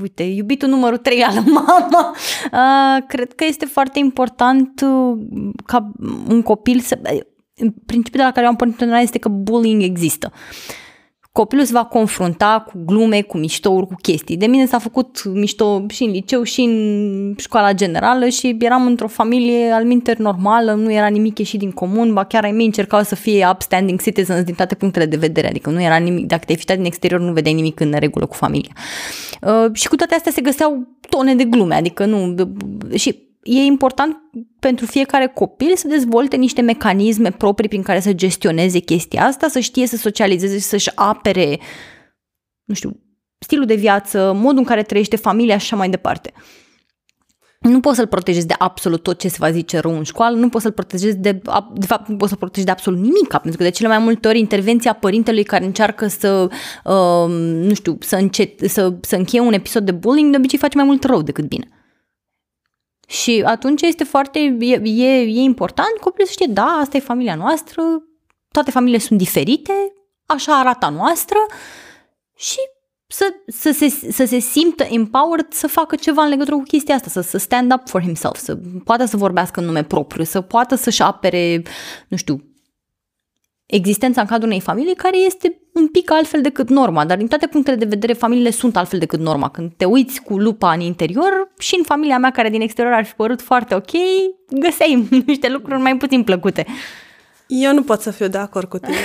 [0.01, 2.15] uite, iubitul numărul 3 al mama,
[2.51, 5.17] uh, cred că este foarte important uh,
[5.65, 5.91] ca
[6.29, 6.99] un copil să...
[7.85, 10.31] Principiul de la care am pornit este că bullying există.
[10.33, 10.84] Uh,
[11.35, 14.37] copilul se va confrunta cu glume, cu miștouri, cu chestii.
[14.37, 19.07] De mine s-a făcut mișto și în liceu și în școala generală și eram într-o
[19.07, 23.03] familie al minter normală, nu era nimic ieșit din comun, ba chiar ai mei încercau
[23.03, 26.77] să fie upstanding citizens din toate punctele de vedere, adică nu era nimic, dacă te-ai
[26.77, 28.71] din exterior nu vedeai nimic în regulă cu familia.
[29.41, 32.35] Uh, și cu toate astea se găseau tone de glume, adică nu,
[32.93, 34.17] și e important
[34.59, 39.59] pentru fiecare copil să dezvolte niște mecanisme proprii prin care să gestioneze chestia asta, să
[39.59, 41.59] știe să socializeze și să-și apere,
[42.63, 42.99] nu știu,
[43.39, 46.33] stilul de viață, modul în care trăiește familia și așa mai departe.
[47.59, 50.49] Nu poți să-l protejezi de absolut tot ce se va zice rău în școală, nu
[50.49, 51.41] poți să-l protejezi de,
[51.73, 54.27] de fapt, nu poți să protejezi de absolut nimic, pentru că de cele mai multe
[54.27, 56.49] ori intervenția părintelui care încearcă să,
[56.83, 57.29] uh,
[57.67, 60.85] nu știu, să, încet, să, să încheie un episod de bullying, de obicei face mai
[60.85, 61.74] mult rău decât bine.
[63.07, 67.35] Și atunci este foarte, e, e, e important copilul să știe, da, asta e familia
[67.35, 67.83] noastră,
[68.51, 69.93] toate familiile sunt diferite,
[70.25, 71.37] așa arată a noastră
[72.35, 72.57] și
[73.07, 77.09] să, să, se, să se simtă empowered să facă ceva în legătură cu chestia asta,
[77.09, 80.75] să, să stand up for himself, să poată să vorbească în nume propriu, să poată
[80.75, 81.63] să-și apere,
[82.07, 82.54] nu știu,
[83.65, 87.47] existența în cadrul unei familii care este un pic altfel decât norma, dar din toate
[87.47, 89.49] punctele de vedere familiile sunt altfel decât norma.
[89.49, 93.05] Când te uiți cu lupa în interior și în familia mea care din exterior ar
[93.05, 93.91] fi părut foarte ok,
[94.49, 96.65] găseai niște lucruri mai puțin plăcute.
[97.47, 98.95] Eu nu pot să fiu de acord cu tine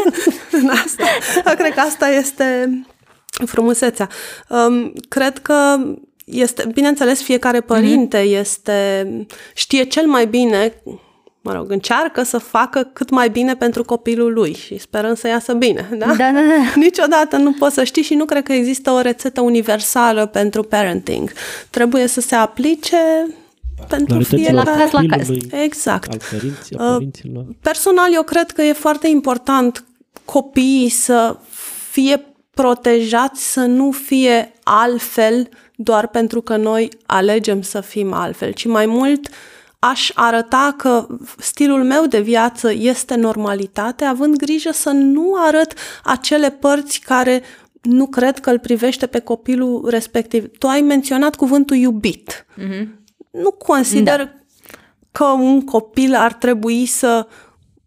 [0.62, 1.04] în asta.
[1.54, 2.68] Cred că asta este
[3.46, 4.08] frumusețea.
[4.48, 5.76] Um, cred că
[6.24, 8.38] este, bineînțeles, fiecare părinte mm-hmm.
[8.38, 9.06] este,
[9.54, 10.82] știe cel mai bine
[11.42, 15.52] mă rog, încearcă să facă cât mai bine pentru copilul lui și sperăm să iasă
[15.52, 16.06] bine, da?
[16.06, 16.72] Da, da, da.
[16.74, 21.32] Niciodată nu poți să știi și nu cred că există o rețetă universală pentru parenting.
[21.70, 23.26] Trebuie să se aplice
[23.88, 24.54] pentru fiecare...
[24.54, 25.28] La caz, la caz.
[25.50, 26.12] Exact.
[26.12, 27.44] Al părinții, uh, părinților.
[27.60, 29.84] Personal, eu cred că e foarte important
[30.24, 31.36] copiii să
[31.90, 32.24] fie
[32.54, 38.86] protejați, să nu fie altfel doar pentru că noi alegem să fim altfel, ci mai
[38.86, 39.34] mult uh,
[39.84, 41.06] aș arăta că
[41.38, 47.42] stilul meu de viață este normalitate, având grijă să nu arăt acele părți care
[47.80, 50.50] nu cred că îl privește pe copilul respectiv.
[50.58, 52.46] Tu ai menționat cuvântul iubit.
[52.58, 52.86] Mm-hmm.
[53.30, 54.32] Nu consider da.
[55.12, 57.26] că un copil ar trebui să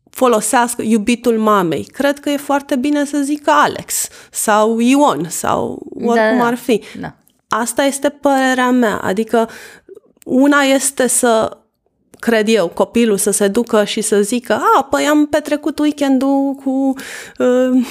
[0.10, 1.84] folosească iubitul mamei.
[1.84, 6.82] Cred că e foarte bine să zică Alex sau Ion sau oricum da, ar fi.
[7.00, 7.16] Da.
[7.48, 8.98] Asta este părerea mea.
[8.98, 9.50] Adică
[10.26, 11.58] una este să
[12.26, 16.94] cred eu, copilul să se ducă și să zică, a, păi am petrecut weekendul cu
[17.38, 17.86] uh,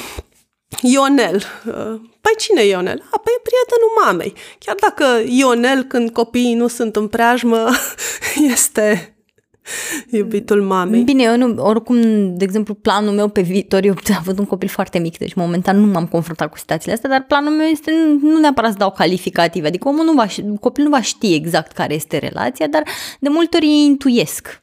[0.80, 1.42] Ionel.
[1.66, 3.02] Uh, păi cine e Ionel?
[3.10, 4.34] A, păi e prietenul mamei.
[4.58, 7.68] Chiar dacă Ionel, când copiii nu sunt în preajmă,
[8.54, 9.13] este
[10.10, 11.02] Iubitul mamei.
[11.02, 11.96] Bine, eu nu, oricum,
[12.36, 15.80] de exemplu, planul meu pe viitor, eu am avut un copil foarte mic, deci momentan
[15.80, 19.66] nu m-am confruntat cu situațiile astea, dar planul meu este nu neapărat să dau calificative,
[19.66, 20.26] adică omul nu va,
[20.60, 22.82] copilul nu va ști exact care este relația, dar
[23.20, 24.62] de multe ori intuiesc.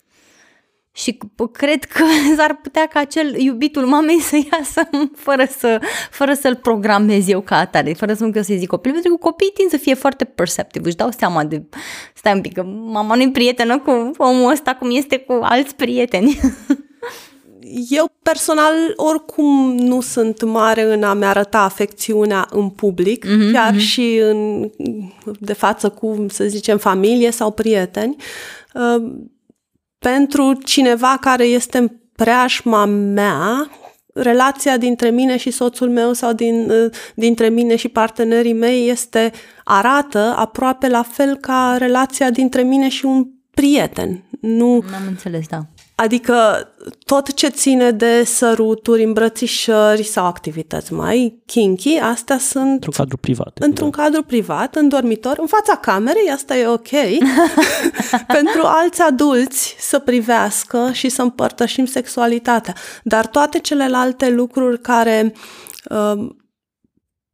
[0.93, 1.17] Și
[1.51, 2.03] cred că
[2.37, 4.89] s-ar putea ca acel iubitul mamei să iasă
[5.25, 9.11] fără, să, fără să-l programez eu ca atare, fără să nu să zic copil, pentru
[9.11, 11.63] că copiii tind să fie foarte perceptive, își dau seama de,
[12.13, 16.39] stai un pic, că mama nu-i prietenă cu omul ăsta cum este cu alți prieteni.
[17.89, 23.77] Eu personal oricum nu sunt mare în a-mi arăta afecțiunea în public, mm-hmm, chiar mm-hmm.
[23.77, 24.69] și în,
[25.39, 28.15] de față cu, să zicem, familie sau prieteni.
[28.73, 29.11] Uh,
[30.09, 33.69] pentru cineva care este în preajma mea,
[34.13, 36.71] relația dintre mine și soțul meu sau din,
[37.15, 39.31] dintre mine și partenerii mei este
[39.63, 44.23] arată aproape la fel ca relația dintre mine și un prieten.
[44.39, 45.59] Nu, Am înțeles, da.
[46.01, 46.67] Adică
[47.05, 52.71] tot ce ține de săruturi, îmbrățișări sau activități mai kinky, astea sunt...
[52.73, 53.57] Într-un cadru privat.
[53.59, 54.03] Într-un da.
[54.03, 56.87] cadru privat, în dormitor, în fața camerei, asta e ok.
[58.37, 62.75] pentru alți adulți să privească și să împărtășim sexualitatea.
[63.03, 65.33] Dar toate celelalte lucruri care
[65.89, 66.29] uh,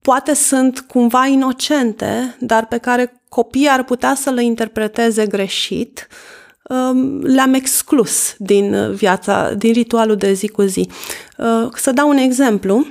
[0.02, 6.37] poate sunt cumva inocente, dar pe care copiii ar putea să le interpreteze greșit, uh,
[6.70, 10.90] Um, le-am exclus din uh, viața, din ritualul de zi cu zi.
[11.38, 12.86] Uh, să dau un exemplu.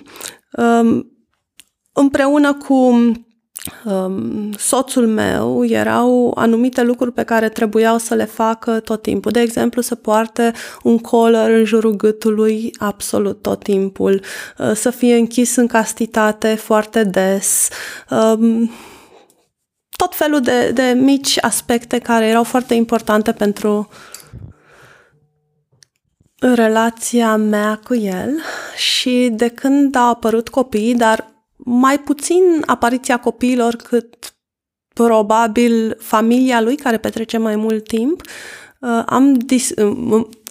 [0.52, 1.10] Um,
[1.92, 2.74] împreună cu
[3.84, 9.30] um, soțul meu erau anumite lucruri pe care trebuiau să le facă tot timpul.
[9.30, 14.20] De exemplu, să poarte un collar în jurul gâtului absolut tot timpul,
[14.58, 17.68] uh, să fie închis în castitate foarte des,
[19.96, 23.88] tot felul de, de mici aspecte care erau foarte importante pentru
[26.38, 28.40] relația mea cu el
[28.76, 34.36] și de când au apărut copiii, dar mai puțin apariția copiilor cât
[34.94, 38.20] probabil familia lui care petrece mai mult timp,
[38.80, 39.74] uh, am dis-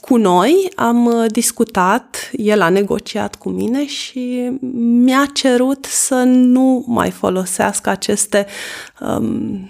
[0.06, 6.84] cu noi, am uh, discutat, el a negociat cu mine și mi-a cerut să nu
[6.88, 8.46] mai folosească aceste
[9.00, 9.70] um,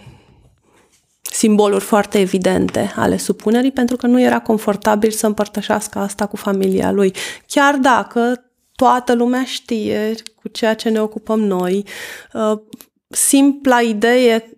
[1.21, 6.91] simboluri foarte evidente ale supunerii, pentru că nu era confortabil să împărtășească asta cu familia
[6.91, 7.13] lui.
[7.47, 8.45] Chiar dacă
[8.75, 11.85] toată lumea știe cu ceea ce ne ocupăm noi,
[12.33, 12.59] uh,
[13.07, 14.49] simpla idee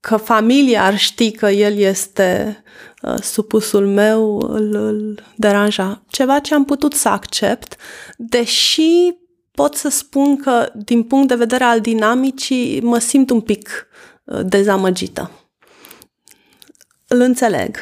[0.00, 2.86] că familia ar ști că el este uh,
[3.20, 6.02] supusul meu îl, îl deranja.
[6.08, 7.76] Ceva ce am putut să accept,
[8.16, 9.16] deși
[9.50, 13.86] pot să spun că din punct de vedere al dinamicii mă simt un pic
[14.24, 15.30] uh, dezamăgită.
[17.06, 17.76] Îl înțeleg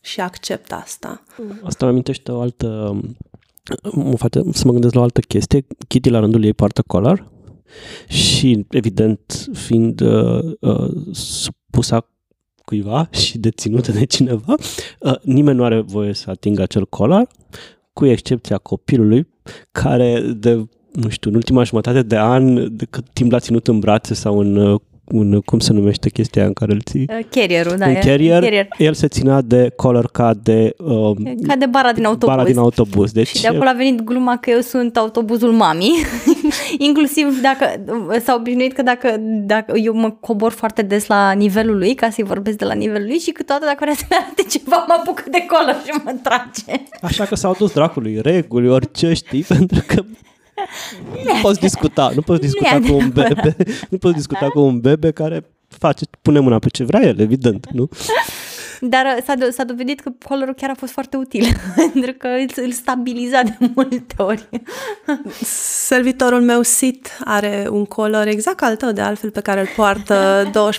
[0.00, 1.22] și accept asta.
[1.62, 3.00] Asta îmi amintește o altă...
[3.92, 5.66] Mă face să mă gândesc la o altă chestie.
[5.88, 7.28] Kitty la rândul ei poartă colar
[8.08, 12.06] și, evident, fiind uh, uh, supusă
[12.70, 14.54] cuiva și deținută de cineva,
[14.98, 17.26] uh, nimeni nu are voie să atingă acel colar,
[17.92, 19.28] cu excepția copilului,
[19.72, 23.78] care de nu știu, în ultima jumătate de an, de cât timp l-a ținut în
[23.78, 24.78] brațe sau în
[25.12, 27.06] uh, un, cum se numește chestia în care îl ții?
[27.18, 27.86] Uh, carrierul, da.
[27.86, 28.68] Un carrier, carrier.
[28.78, 30.74] El se ținea de collar ca de...
[30.78, 32.36] Uh, ca de bara din autobuz.
[32.36, 33.12] Bara din autobuz.
[33.12, 35.94] Deci, și de acolo a venit gluma că eu sunt autobuzul mamii.
[36.88, 37.84] Inclusiv dacă
[38.24, 42.24] s-a obișnuit că dacă, dacă eu mă cobor foarte des la nivelul lui, ca să-i
[42.24, 45.46] vorbesc de la nivelul lui și câteodată dacă vrea să-mi arate ceva, mă apucă de
[45.48, 46.84] color și mă trage.
[47.02, 50.02] Așa că s-au dus dracului reguli, orice știi, pentru că
[51.24, 53.56] nu poți discuta, nu poți discuta cu un bebe,
[53.88, 57.66] nu poți discuta cu un bebe care face, pune mâna pe ce vrea el, evident,
[57.72, 57.88] nu?
[58.80, 61.46] Dar uh, s-a, do- s-a dovedit că colorul chiar a fost foarte util,
[61.92, 64.48] pentru că îl, îl stabiliza de multe ori.
[65.86, 70.50] Servitorul meu, Sit, are un color exact al tău, de altfel, pe care îl poartă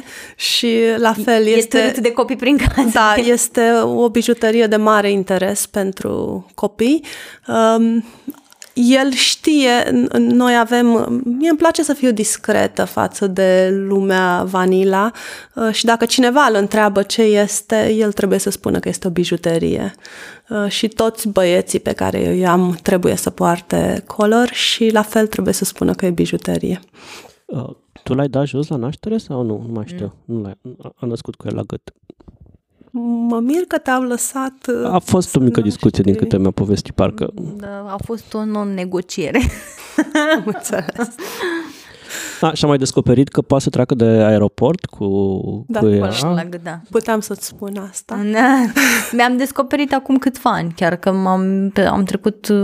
[0.00, 0.04] 24-7
[0.36, 1.78] și la fel este...
[1.78, 2.88] Este de copii prin casă.
[2.92, 7.04] Da, este o bijuterie de mare interes pentru copii.
[7.46, 8.04] Um,
[8.80, 10.86] el știe, noi avem,
[11.24, 15.10] mie îmi place să fiu discretă față de lumea vanila
[15.54, 19.10] uh, și dacă cineva îl întreabă ce este, el trebuie să spună că este o
[19.10, 19.94] bijuterie.
[20.48, 25.26] Uh, și toți băieții pe care eu am trebuie să poarte color și la fel
[25.26, 26.80] trebuie să spună că e bijuterie.
[27.46, 27.70] Uh,
[28.02, 29.64] tu l-ai dat jos la naștere sau nu?
[29.66, 30.14] Nu mai știu.
[30.24, 30.36] Mm.
[30.36, 30.58] Nu l-ai,
[30.94, 31.92] a născut cu el la gât.
[33.28, 34.54] Mă mir că te-au lăsat...
[34.84, 37.30] A fost o mică discuție din câte mi-a povestit, parcă.
[37.56, 39.40] Da, a fost o non-negociere.
[40.44, 41.14] înțeles.
[42.40, 45.06] A, și am mai descoperit că poate să treacă de aeroport cu,
[45.68, 46.10] Da, cu ea.
[46.22, 46.80] La gât, da.
[46.90, 48.14] Puteam să-ți spun asta.
[48.32, 48.64] Da.
[49.12, 52.56] Mi-am descoperit acum câțiva ani, chiar că m-am, pe- am trecut, uh,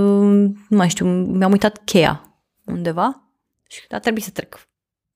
[0.68, 3.22] nu mai știu, mi-am uitat cheia undeva
[3.68, 4.68] și a trebuit să trec.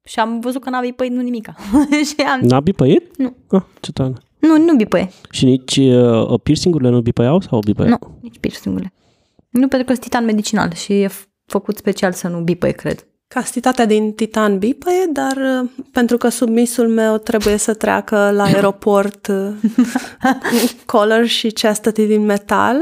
[0.04, 1.54] Și am văzut că n-a bipăit nu nimica.
[2.08, 2.40] și am...
[2.40, 3.16] N-a bipăit?
[3.16, 3.36] Nu.
[3.48, 4.12] Ah, ce tare.
[4.41, 5.11] Nu, nu bipăie.
[5.30, 7.91] Și nici uh, piercing-urile nu bipăiau sau bipăiau?
[8.01, 8.93] Nu, nici piercing-urile.
[9.51, 13.05] Nu, pentru că sunt titan medicinal și e f- făcut special să nu bipăie, cred.
[13.28, 19.26] Castitatea din titan bipăie, dar uh, pentru că submisul meu trebuie să treacă la aeroport
[19.26, 19.49] uh,
[20.86, 22.76] collar și chastity din metal,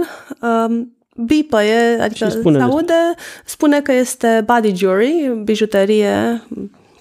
[0.68, 6.42] um, bipăie, adică Și spune se despre- aude, spune că este body jewelry, bijuterie,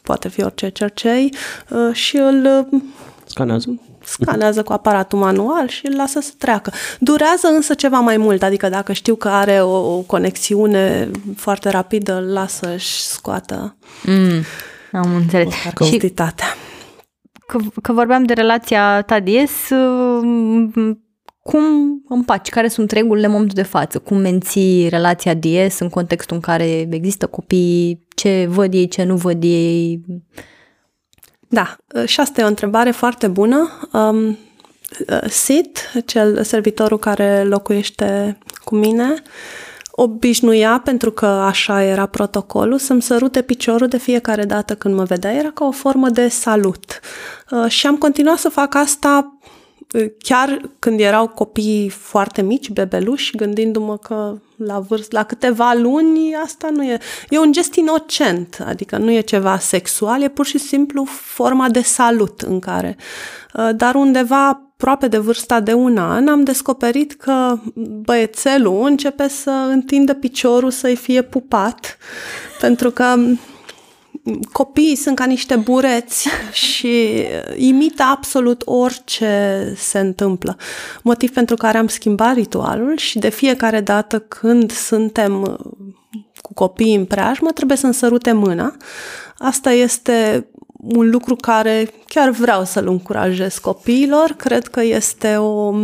[0.03, 1.33] poate fi orice cercei,
[1.69, 2.81] uh, și îl uh,
[3.27, 3.79] Scanează.
[4.03, 6.71] scanează cu aparatul manual și îl lasă să treacă.
[6.99, 12.13] Durează însă ceva mai mult, adică dacă știu că are o, o conexiune foarte rapidă,
[12.17, 14.41] îl lasă și scoată Mm,
[14.91, 15.53] am înțeles.
[15.53, 16.45] Și cantitatea.
[17.47, 20.95] că, că vorbeam de relația ta de ies, uh,
[21.43, 21.63] cum
[22.09, 22.49] împaci?
[22.49, 23.99] Care sunt regulile în momentul de față?
[23.99, 28.05] Cum menții relația de ies în contextul în care există copii?
[28.15, 30.01] Ce văd ei, ce nu văd ei?
[31.47, 33.87] Da, și asta e o întrebare foarte bună.
[33.91, 34.37] Um,
[35.29, 39.21] Sid, cel servitorul care locuiește cu mine,
[39.91, 45.33] obișnuia, pentru că așa era protocolul, să-mi sărute piciorul de fiecare dată când mă vedea.
[45.33, 46.99] Era ca o formă de salut.
[47.51, 49.36] Uh, Și am continuat să fac asta uh,
[50.17, 56.69] chiar când erau copii foarte mici, bebeluși, gândindu-mă că la vârstă, la câteva luni, asta
[56.69, 56.99] nu e...
[57.29, 61.81] E un gest inocent, adică nu e ceva sexual, e pur și simplu forma de
[61.81, 62.97] salut în care...
[63.53, 67.59] uh, Dar undeva aproape de vârsta de un an, am descoperit că
[68.01, 71.97] băiețelul începe să întindă piciorul să-i fie pupat,
[72.59, 73.15] pentru că
[74.51, 76.27] copiii sunt ca niște bureți
[76.65, 77.25] și
[77.55, 80.57] imită absolut orice se întâmplă.
[81.01, 85.57] Motiv pentru care am schimbat ritualul și de fiecare dată când suntem
[86.41, 88.75] cu copiii în preajmă, trebuie să-mi sărute mâna.
[89.37, 90.47] Asta este
[90.77, 94.31] un lucru care chiar vreau să-l încurajez copiilor.
[94.31, 95.75] Cred că este o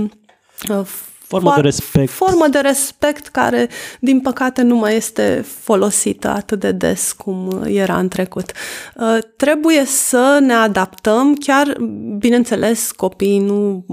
[1.39, 2.09] Formă de foar- respect.
[2.11, 3.69] Formă de respect care,
[3.99, 8.51] din păcate, nu mai este folosită atât de des cum era în trecut.
[8.95, 11.77] Uh, Trebuie să ne adaptăm, chiar,
[12.17, 13.85] bineînțeles, copiii nu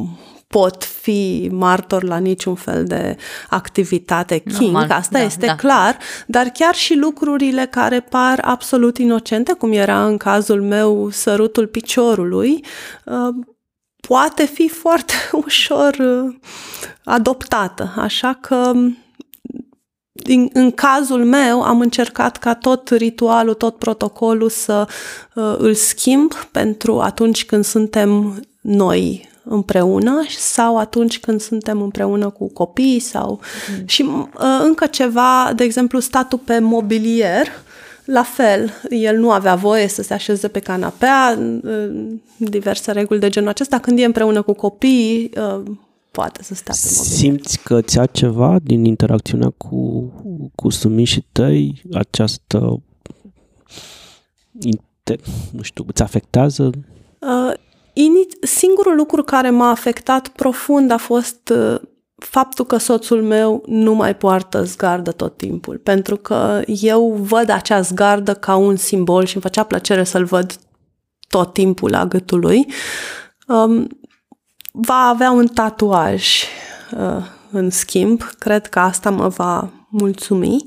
[0.47, 3.16] pot fi martori la niciun fel de
[3.49, 5.55] activitate king, Normal, asta da, este da.
[5.55, 11.66] clar, dar chiar și lucrurile care par absolut inocente, cum era în cazul meu sărutul
[11.66, 12.64] piciorului,
[13.05, 13.34] uh,
[14.01, 15.12] poate fi foarte
[15.44, 16.34] ușor uh,
[17.05, 17.94] adoptată.
[17.96, 18.72] Așa că
[20.12, 24.88] din, în cazul meu am încercat ca tot ritualul, tot protocolul să
[25.34, 32.53] uh, îl schimb pentru atunci când suntem noi împreună sau atunci când suntem împreună cu
[32.53, 33.40] copiii sau
[33.78, 33.86] mm.
[33.86, 37.48] și uh, încă ceva, de exemplu, statul pe mobilier,
[38.11, 43.29] la fel, el nu avea voie să se așeze pe canapea, uh, diverse reguli de
[43.29, 43.79] genul acesta.
[43.79, 45.63] Când e împreună cu copiii, uh,
[46.11, 47.19] poate să stea pe mobilier.
[47.19, 50.13] Simți că ți-a ceva din interacțiunea cu,
[50.55, 52.83] cu sumișii tăi, această,
[54.61, 55.19] inte,
[55.53, 56.71] nu știu, îți afectează?
[57.19, 57.53] Uh,
[57.93, 61.81] ini- singurul lucru care m-a afectat profund a fost uh,
[62.25, 67.81] faptul că soțul meu nu mai poartă zgardă tot timpul, pentru că eu văd acea
[67.81, 70.59] zgardă ca un simbol și îmi făcea plăcere să-l văd
[71.29, 72.66] tot timpul la gâtul lui.
[73.47, 73.87] Um,
[74.73, 76.43] va avea un tatuaj
[76.97, 80.64] uh, în schimb, cred că asta mă va mulțumi.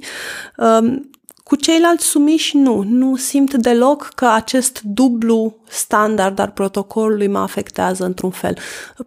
[0.58, 1.10] Um,
[1.54, 8.06] cu ceilalți sumiși nu, nu simt deloc că acest dublu standard al protocolului mă afectează
[8.06, 8.58] într-un fel.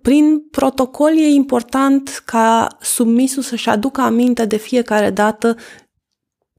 [0.02, 5.56] Prin protocol e important ca submisul să-și aducă aminte de fiecare dată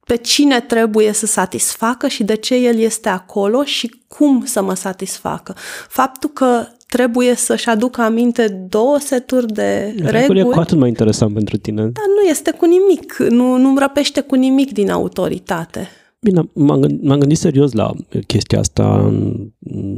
[0.06, 4.74] pe cine trebuie să satisfacă și de ce el este acolo și cum să mă
[4.74, 5.56] satisfacă.
[5.88, 10.12] Faptul că trebuie să-și aducă aminte două seturi de reguli.
[10.12, 11.82] Reguli e cu atât mai interesant pentru tine.
[11.82, 15.90] Dar nu este cu nimic, nu, nu răpește cu nimic din autoritate.
[16.20, 17.94] Bine, m-am gândit, m-am gândit serios la
[18.28, 19.50] chestia asta în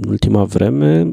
[0.07, 1.03] ultima vreme,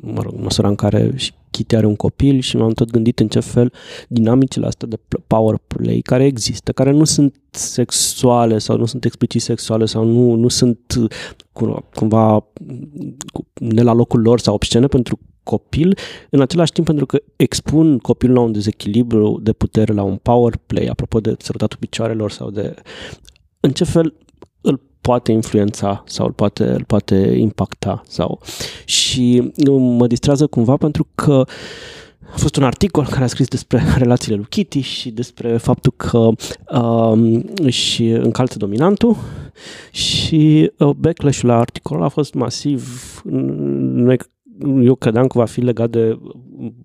[0.00, 3.20] mă rog, în măsura în care și Kitty are un copil și m-am tot gândit
[3.20, 3.72] în ce fel
[4.08, 9.42] dinamicile astea de power play care există, care nu sunt sexuale sau nu sunt explicit
[9.42, 10.94] sexuale sau nu, nu sunt
[11.94, 12.46] cumva
[13.54, 15.98] ne la locul lor sau obscene pentru copil,
[16.30, 20.56] în același timp pentru că expun copilul la un dezechilibru de putere, la un power
[20.66, 22.74] play, apropo de sărutatul picioarelor sau de
[23.64, 24.14] în ce fel
[24.60, 28.02] îl poate influența sau îl poate, îl poate impacta.
[28.06, 28.40] Sau...
[28.84, 31.44] Și mă distrează cumva pentru că
[32.32, 36.18] a fost un articol care a scris despre relațiile lui Kitty și despre faptul că
[36.18, 39.16] uh, își încalță dominantul
[39.90, 43.22] și uh, backlash-ul la articol a fost masiv.
[43.24, 44.16] Noi
[44.82, 46.18] eu credeam că va fi legat de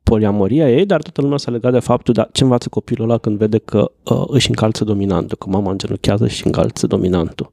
[0.03, 3.37] poliamoria ei, dar toată lumea s-a legat de faptul, dar ce învață copilul ăla când
[3.37, 7.51] vede că uh, își încalță dominantul, că mama îngenunchează și încalță dominantul.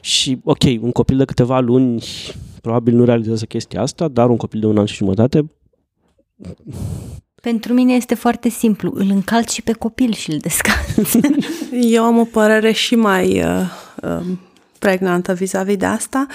[0.00, 2.02] Și, ok, un copil de câteva luni
[2.60, 5.50] probabil nu realizează chestia asta, dar un copil de un an și jumătate
[7.42, 8.92] pentru mine este foarte simplu.
[8.94, 11.18] Îl încalci și pe copil și îl descalți.
[11.96, 13.62] Eu am o părere și mai uh,
[14.02, 14.26] uh,
[14.82, 16.26] pregnantă vis-a-vis de asta,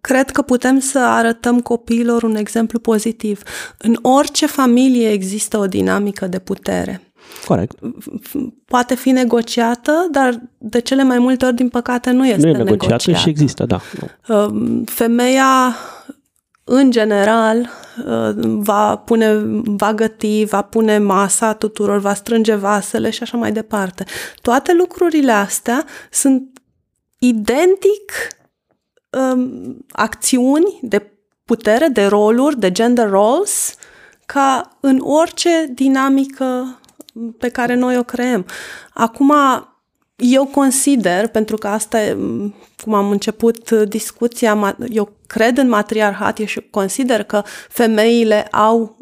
[0.00, 3.42] cred că putem să arătăm copiilor un exemplu pozitiv.
[3.78, 7.00] În orice familie există o dinamică de putere.
[7.44, 7.78] Corect.
[8.64, 12.52] Poate fi negociată, dar de cele mai multe ori, din păcate, nu este nu e
[12.52, 12.70] negociată.
[12.70, 13.80] negociată și există, da.
[14.28, 15.76] Um, femeia
[16.64, 17.70] în general,
[18.06, 19.34] uh, va pune,
[19.64, 24.04] va găti, va pune masa tuturor, va strânge vasele și așa mai departe.
[24.42, 26.55] Toate lucrurile astea sunt
[27.18, 28.12] identic
[29.10, 31.10] um, acțiuni de
[31.44, 33.74] putere, de roluri, de gender roles,
[34.26, 36.80] ca în orice dinamică
[37.38, 38.46] pe care noi o creăm.
[38.94, 39.32] Acum,
[40.16, 42.16] eu consider, pentru că asta e,
[42.82, 48.95] cum am început discuția, eu cred în matriarhat și consider că femeile au,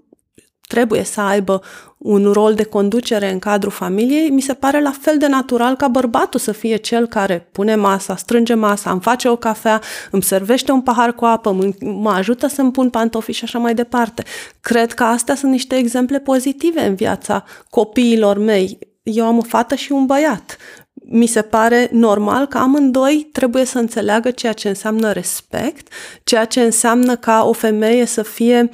[0.67, 1.63] trebuie să aibă
[1.99, 5.89] un rol de conducere în cadrul familiei, mi se pare la fel de natural ca
[5.89, 10.73] bărbatul să fie cel care pune masa, strânge masa, îmi face o cafea, îmi servește
[10.73, 14.23] un pahar cu apă, mă, mă ajută să-mi pun pantofi și așa mai departe.
[14.61, 18.79] Cred că astea sunt niște exemple pozitive în viața copiilor mei.
[19.03, 20.57] Eu am o fată și un băiat.
[20.95, 25.93] Mi se pare normal că amândoi trebuie să înțeleagă ceea ce înseamnă respect,
[26.25, 28.71] ceea ce înseamnă ca o femeie să fie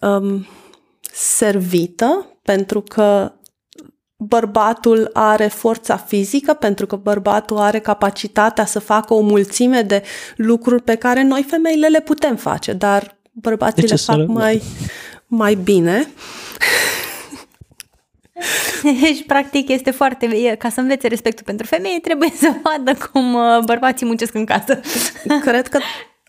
[0.00, 0.46] um,
[1.16, 3.32] servită pentru că
[4.16, 10.02] bărbatul are forța fizică, pentru că bărbatul are capacitatea să facă o mulțime de
[10.36, 14.62] lucruri pe care noi femeile le putem face, dar bărbații le fac mai,
[15.26, 16.10] mai bine.
[19.00, 20.54] Deci, practic, este foarte...
[20.58, 24.80] Ca să învețe respectul pentru femei, trebuie să vadă cum uh, bărbații muncesc în casă.
[25.40, 25.78] Cred că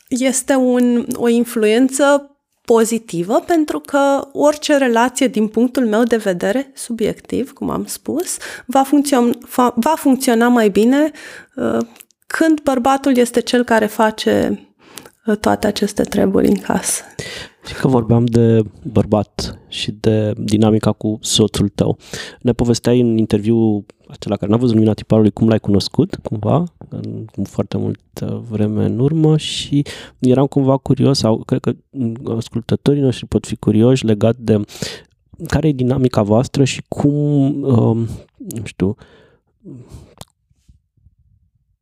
[0.07, 2.36] este un, o influență
[2.73, 8.83] pozitivă pentru că orice relație, din punctul meu de vedere, subiectiv, cum am spus, va,
[8.83, 9.33] funcționa,
[9.75, 11.11] va funcționa mai bine
[11.55, 11.77] uh,
[12.27, 14.67] când bărbatul este cel care face
[15.25, 17.03] uh, toate aceste treburi în casă.
[17.67, 18.61] Și că vorbeam de
[18.91, 21.97] bărbat și de dinamica cu soțul tău.
[22.41, 27.25] Ne povesteai în interviu acela care n-a văzut lumina tiparului, cum l-ai cunoscut, cumva, în,
[27.35, 29.85] în foarte multă vreme în urmă și
[30.19, 31.73] eram cumva curios, sau cred că
[32.35, 34.61] ascultătorii noștri pot fi curioși legat de
[35.47, 37.11] care e dinamica voastră și cum,
[37.61, 38.07] um,
[38.37, 38.95] nu știu,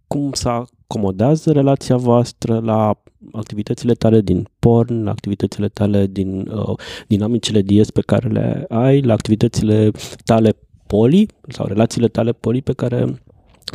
[0.08, 3.01] cum să acomodează relația voastră la
[3.32, 6.78] activitățile tale din porn, la activitățile tale din uh,
[7.08, 9.91] dinamicile dies pe care le ai, la activitățile
[10.26, 13.20] tale poli sau relațiile tale poli pe care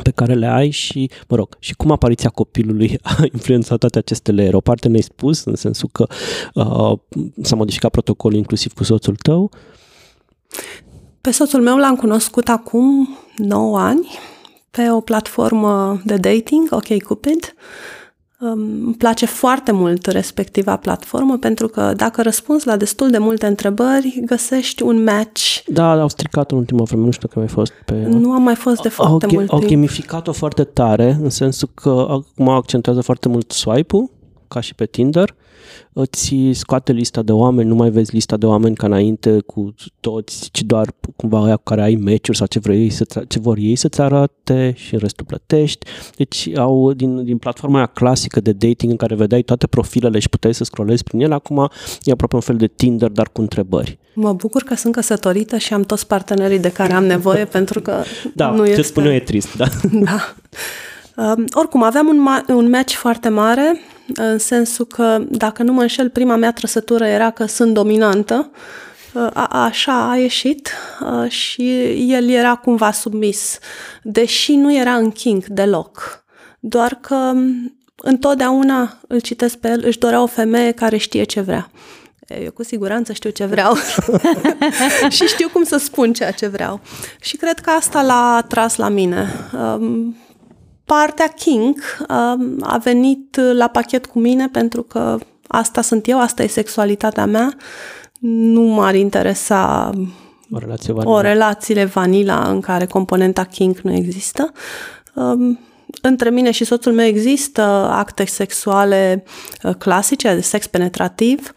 [0.03, 4.33] pe care le ai și, mă rog, și cum apariția copilului a influențat toate aceste
[4.33, 4.57] layere.
[4.57, 6.07] O parte ne-ai spus, în sensul că
[6.55, 6.99] uh,
[7.43, 9.51] s-a modificat protocolul inclusiv cu soțul tău.
[11.21, 14.09] Pe soțul meu l-am cunoscut acum 9 ani
[14.71, 17.55] pe o platformă de dating, OK Cupid.
[18.43, 24.23] Îmi place foarte mult respectiva platformă pentru că dacă răspunzi la destul de multe întrebări,
[24.25, 25.63] găsești un match.
[25.67, 27.95] Da, au stricat în ultima vreme, nu știu că ai fost pe...
[27.95, 32.07] Nu am mai fost de foarte au, mult Au gamificat-o foarte tare, în sensul că
[32.09, 34.11] acum accentuează foarte mult swipe-ul,
[34.49, 35.35] ca și pe Tinder,
[35.93, 40.49] îți scoate lista de oameni, nu mai vezi lista de oameni ca înainte cu toți,
[40.51, 43.57] ci doar cumva aia cu care ai meciuri sau ce, vrei ei să, ce vor
[43.59, 45.87] ei să-ți arate și în restul plătești.
[46.17, 50.29] Deci au din, din platforma aia clasică de dating în care vedeai toate profilele și
[50.29, 51.71] puteai să scrollezi prin ele, acum
[52.03, 53.99] e aproape un fel de Tinder, dar cu întrebări.
[54.15, 58.03] Mă bucur că sunt căsătorită și am toți partenerii de care am nevoie pentru că
[58.35, 58.83] da, nu ce este...
[58.83, 59.67] spun eu e trist, da.
[60.09, 60.35] da.
[61.17, 63.81] Um, oricum, aveam un, ma- un match foarte mare,
[64.15, 68.51] în sensul că, dacă nu mă înșel, prima mea trăsătură era că sunt dominantă.
[69.13, 71.83] Uh, a, așa a ieșit uh, și
[72.13, 73.59] el era cumva submis,
[74.03, 76.25] deși nu era în king deloc.
[76.61, 81.41] Doar că um, întotdeauna îl citesc pe el, își dorea o femeie care știe ce
[81.41, 81.71] vrea.
[82.45, 83.75] Eu cu siguranță știu ce vreau
[85.17, 86.81] și știu cum să spun ceea ce vreau.
[87.21, 89.29] Și cred că asta l-a atras la mine.
[89.53, 90.17] Um,
[90.97, 91.77] partea King
[92.09, 97.27] um, a venit la pachet cu mine pentru că asta sunt eu, asta e sexualitatea
[97.27, 97.57] mea.
[98.21, 99.91] Nu m-ar interesa
[100.51, 101.15] o relație vanilla.
[101.15, 104.53] o relațiile vanila în care componenta King nu există.
[105.15, 105.59] Um,
[106.03, 109.25] între mine și soțul meu există acte sexuale
[109.63, 111.53] uh, clasice, de sex penetrativ.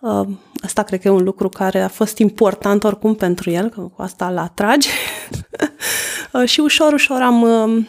[0.00, 0.26] Uh,
[0.62, 4.02] asta cred că e un lucru care a fost important oricum pentru el, că cu
[4.02, 4.88] asta îl atrage.
[6.32, 7.88] Uh, și ușor, ușor am um,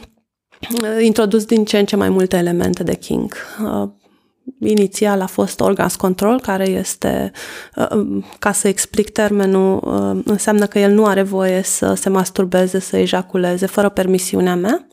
[1.02, 3.36] introdus din ce în ce mai multe elemente de King.
[4.60, 7.32] Inițial a fost orgasm control, care este,
[8.40, 9.80] ca să explic termenul,
[10.26, 14.88] înseamnă că el nu are voie să se masturbeze, să ejaculeze fără permisiunea mea.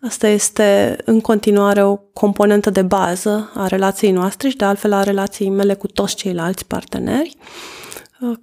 [0.00, 5.02] Asta este în continuare o componentă de bază a relației noastre și de altfel a
[5.02, 7.36] relației mele cu toți ceilalți parteneri.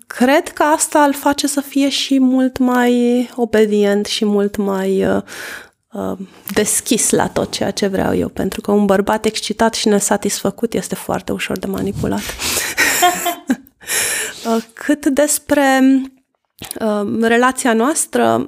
[0.07, 5.21] Cred că asta îl face să fie și mult mai obedient și mult mai uh,
[6.53, 10.95] deschis la tot ceea ce vreau eu, pentru că un bărbat excitat și nesatisfăcut este
[10.95, 12.21] foarte ușor de manipulat.
[14.73, 15.81] Cât despre
[16.79, 18.45] uh, relația noastră,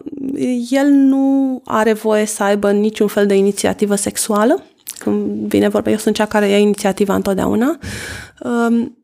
[0.69, 4.63] el nu are voie să aibă niciun fel de inițiativă sexuală.
[4.97, 7.79] Când vine vorba, eu sunt cea care ia inițiativa întotdeauna.
[8.39, 8.97] Um,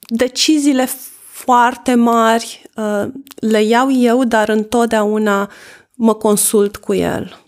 [0.00, 0.88] deciziile
[1.32, 5.50] foarte mari uh, le iau eu, dar întotdeauna
[5.94, 7.41] mă consult cu el.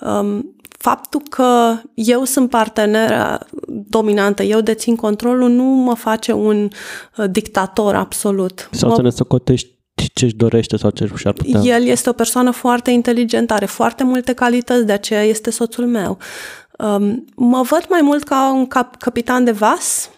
[0.00, 6.68] Um, faptul că eu sunt partenera dominantă, eu dețin controlul, nu mă face un
[7.16, 8.68] uh, dictator absolut.
[8.72, 8.94] Sau mă...
[8.94, 9.74] să ne socotești
[10.14, 11.60] ce își dorește sau ce și-ar putea.
[11.60, 16.18] El este o persoană foarte inteligentă, are foarte multe calități, de aceea este soțul meu.
[16.78, 20.10] Um, mă văd mai mult ca un cap- capitan de vas.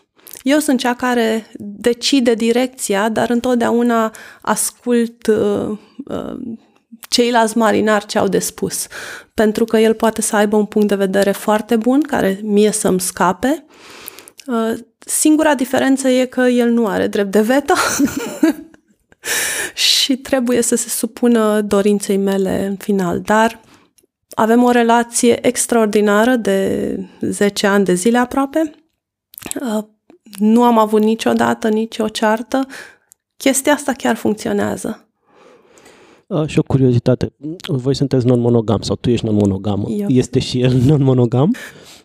[0.42, 6.36] Eu sunt cea care decide direcția, dar întotdeauna ascult uh, uh,
[7.08, 8.86] ceilalți marinari ce au de spus.
[9.34, 13.00] Pentru că el poate să aibă un punct de vedere foarte bun, care mie să-mi
[13.00, 13.64] scape.
[14.46, 17.74] Uh, singura diferență e că el nu are drept de veto
[19.74, 23.20] și trebuie să se supună dorinței mele în final.
[23.20, 23.60] Dar
[24.34, 28.70] avem o relație extraordinară de 10 ani de zile aproape.
[29.60, 29.84] Uh,
[30.38, 32.66] nu am avut niciodată nici o ceartă.
[33.36, 35.07] Chestia asta chiar funcționează.
[36.28, 37.32] Uh, și o curiozitate.
[37.66, 39.86] Voi sunteți non-monogam sau tu ești non-monogam.
[40.08, 41.54] Este și el non-monogam?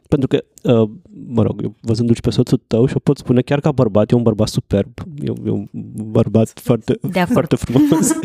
[0.07, 0.43] Pentru că
[0.73, 0.89] uh,
[1.27, 4.15] mă rog, eu văzându-și pe soțul tău și o pot spune chiar ca bărbat, e
[4.15, 5.67] un bărbat superb, e, e un
[6.11, 6.99] bărbat foarte,
[7.31, 8.11] foarte frumos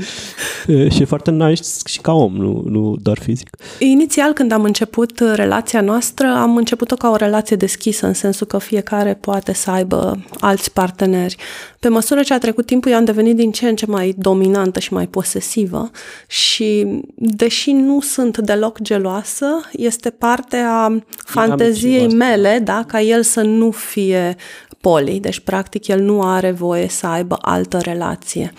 [0.92, 3.48] și e foarte nice și ca om, nu, nu doar fizic.
[3.78, 8.58] Inițial, când am început relația noastră, am început-o ca o relație deschisă, în sensul că
[8.58, 11.36] fiecare poate să aibă alți parteneri.
[11.80, 14.80] Pe măsură ce a trecut timpul, eu am devenit din ce în ce mai dominantă
[14.80, 15.90] și mai posesivă
[16.26, 23.40] și, deși nu sunt deloc geloasă, este parte a fanteziei mele, da, ca el să
[23.40, 24.36] nu fie
[24.80, 28.52] poli, deci practic el nu are voie să aibă altă relație.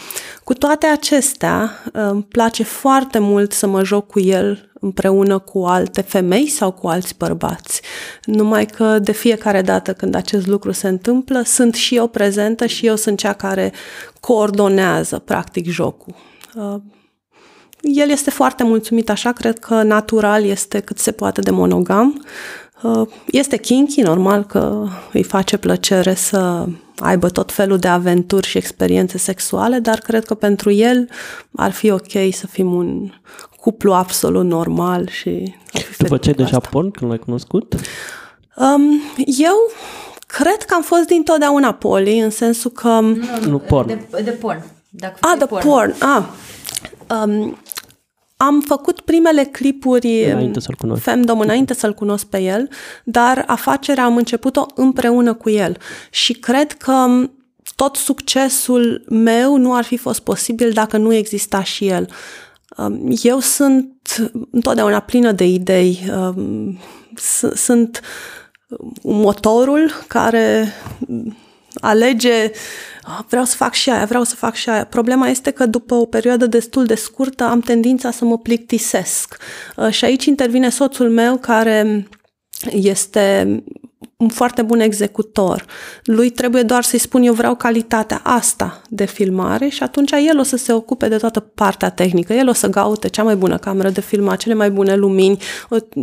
[0.43, 6.01] Cu toate acestea, îmi place foarte mult să mă joc cu el împreună cu alte
[6.01, 7.81] femei sau cu alți bărbați.
[8.23, 12.85] Numai că de fiecare dată când acest lucru se întâmplă, sunt și eu prezentă și
[12.85, 13.73] eu sunt cea care
[14.19, 16.15] coordonează practic jocul.
[17.81, 22.25] El este foarte mulțumit așa, cred că natural este cât se poate de monogam.
[22.81, 26.65] Uh, este kinky, normal că îi face plăcere să
[26.99, 31.09] aibă tot felul de aventuri și experiențe sexuale, dar cred că pentru el
[31.55, 33.11] ar fi ok să fim un
[33.59, 35.55] cuplu absolut normal și...
[35.97, 37.75] După ce de Japon, când l-ai cunoscut?
[38.55, 39.55] Um, eu
[40.27, 42.99] cred că am fost dintotdeauna poli, în sensul că...
[42.99, 43.15] Nu,
[43.47, 43.87] nu porn.
[43.87, 44.63] De, de porn.
[44.89, 45.67] Dacă ah, de porn.
[45.67, 45.95] porn.
[45.99, 46.23] Ah.
[47.25, 47.57] Um,
[48.41, 51.03] am făcut primele clipuri Înainte să-l cunoști.
[51.03, 52.69] Femdom înainte să-l cunosc pe el,
[53.03, 55.77] dar afacerea am început-o împreună cu el
[56.09, 57.05] și cred că
[57.75, 62.09] tot succesul meu nu ar fi fost posibil dacă nu exista și el.
[62.77, 65.99] Um, eu sunt întotdeauna plină de idei.
[66.15, 66.79] Um,
[67.53, 68.01] sunt
[69.03, 70.73] motorul care
[71.73, 72.51] alege
[73.17, 74.85] Ah, vreau să fac și aia, vreau să fac și aia.
[74.85, 79.37] Problema este că după o perioadă destul de scurtă am tendința să mă plictisesc.
[79.75, 82.07] Ah, și aici intervine soțul meu care
[82.71, 83.47] este
[84.17, 85.65] un foarte bun executor.
[86.03, 90.43] Lui trebuie doar să-i spun eu vreau calitatea asta de filmare și atunci el o
[90.43, 92.33] să se ocupe de toată partea tehnică.
[92.33, 95.37] El o să gaute cea mai bună cameră de filmat, cele mai bune lumini,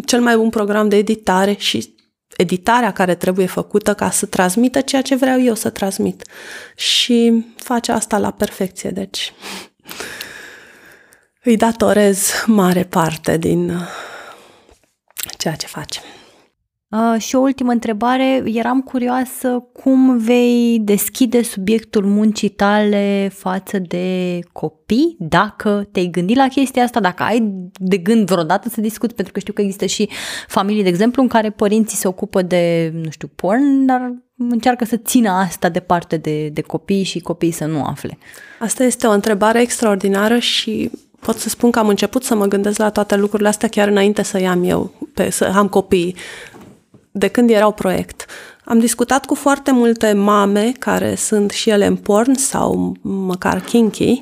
[0.05, 1.95] cel mai bun program de editare și
[2.37, 6.23] editarea care trebuie făcută ca să transmită ceea ce vreau eu să transmit.
[6.77, 9.33] Și face asta la perfecție, deci
[11.43, 13.89] îi datorez mare parte din uh,
[15.39, 16.01] ceea ce face.
[16.97, 24.39] Uh, și o ultimă întrebare, eram curioasă cum vei deschide subiectul muncii tale față de
[24.53, 29.33] copii, dacă te-ai gândit la chestia asta, dacă ai de gând vreodată să discuți, pentru
[29.33, 30.09] că știu că există și
[30.49, 34.97] familii, de exemplu, în care părinții se ocupă de, nu știu, porn, dar încearcă să
[34.97, 38.19] țină asta departe de, de copii și copiii să nu afle.
[38.59, 40.91] Asta este o întrebare extraordinară și
[41.21, 44.23] pot să spun că am început să mă gândesc la toate lucrurile astea chiar înainte
[44.23, 46.17] să i-am eu, pe, să am copii
[47.19, 48.27] de când erau proiect.
[48.65, 54.21] Am discutat cu foarte multe mame care sunt și ele în porn sau măcar kinky,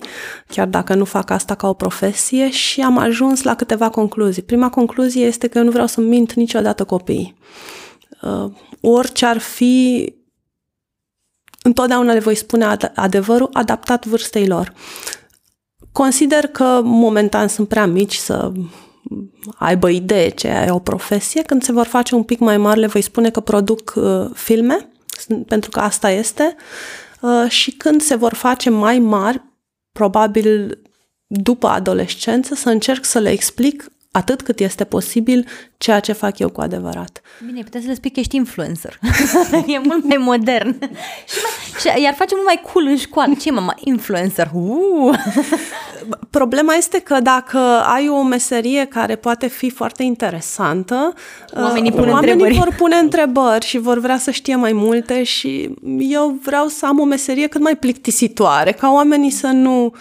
[0.49, 4.43] chiar dacă nu fac asta ca o profesie, și am ajuns la câteva concluzii.
[4.43, 7.35] Prima concluzie este că eu nu vreau să mint niciodată copiii.
[8.23, 10.15] Uh, orice ar fi,
[11.63, 14.73] întotdeauna le voi spune adevărul adaptat vârstei lor.
[15.93, 18.53] Consider că momentan sunt prea mici să
[19.57, 21.43] aibă idee ce e o profesie.
[21.43, 24.89] Când se vor face un pic mai mari, le voi spune că produc uh, filme,
[25.47, 26.57] pentru că asta este.
[27.21, 29.43] Uh, și când se vor face mai mari,
[29.93, 30.79] probabil
[31.27, 35.47] după adolescență, să încerc să le explic atât cât este posibil
[35.77, 37.21] ceea ce fac eu cu adevărat.
[37.47, 38.99] Bine, puteți să le spui că ești influencer.
[39.75, 40.73] e mult mai modern.
[41.33, 43.35] și, mai, și iar face mult mai cool în școală.
[43.41, 43.75] Ce mama?
[43.85, 44.51] Influencer.
[44.53, 45.19] Uh!
[46.31, 47.59] Problema este că dacă
[47.95, 51.13] ai o meserie care poate fi foarte interesantă,
[51.55, 52.55] oamenii, pun oamenii întrebări.
[52.55, 57.01] vor pune întrebări și vor vrea să știe mai multe și eu vreau să am
[57.01, 59.95] o meserie cât mai plictisitoare, ca oamenii să nu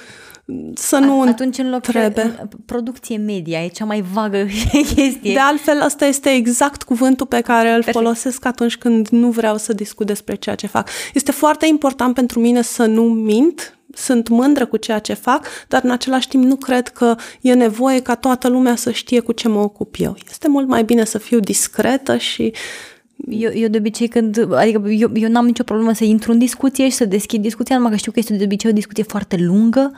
[0.73, 2.49] să nu Atunci în loc trebuie.
[2.65, 4.37] producție media e cea mai vagă
[4.95, 5.33] chestie.
[5.33, 7.95] De altfel, asta este exact cuvântul pe care îl Perfect.
[7.95, 10.89] folosesc atunci când nu vreau să discut despre ceea ce fac.
[11.13, 15.83] Este foarte important pentru mine să nu mint, sunt mândră cu ceea ce fac, dar
[15.83, 19.47] în același timp nu cred că e nevoie ca toată lumea să știe cu ce
[19.47, 20.15] mă ocup eu.
[20.29, 22.53] Este mult mai bine să fiu discretă și
[23.27, 26.89] eu, eu de obicei când, adică eu, eu n-am nicio problemă să intru în discuție
[26.89, 29.91] și să deschid discuția, numai că știu că este de obicei o discuție foarte lungă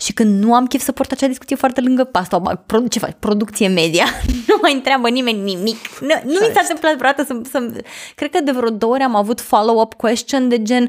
[0.00, 3.16] și când nu am chef să port acea discuție foarte lungă, pe asta, ce faci,
[3.18, 4.04] producție media,
[4.48, 5.76] nu mai întreabă nimeni nimic.
[6.00, 7.82] Nu, nu mi s-a întâmplat vreodată să, să,
[8.14, 10.88] cred că de vreo două ori am avut follow-up question de gen,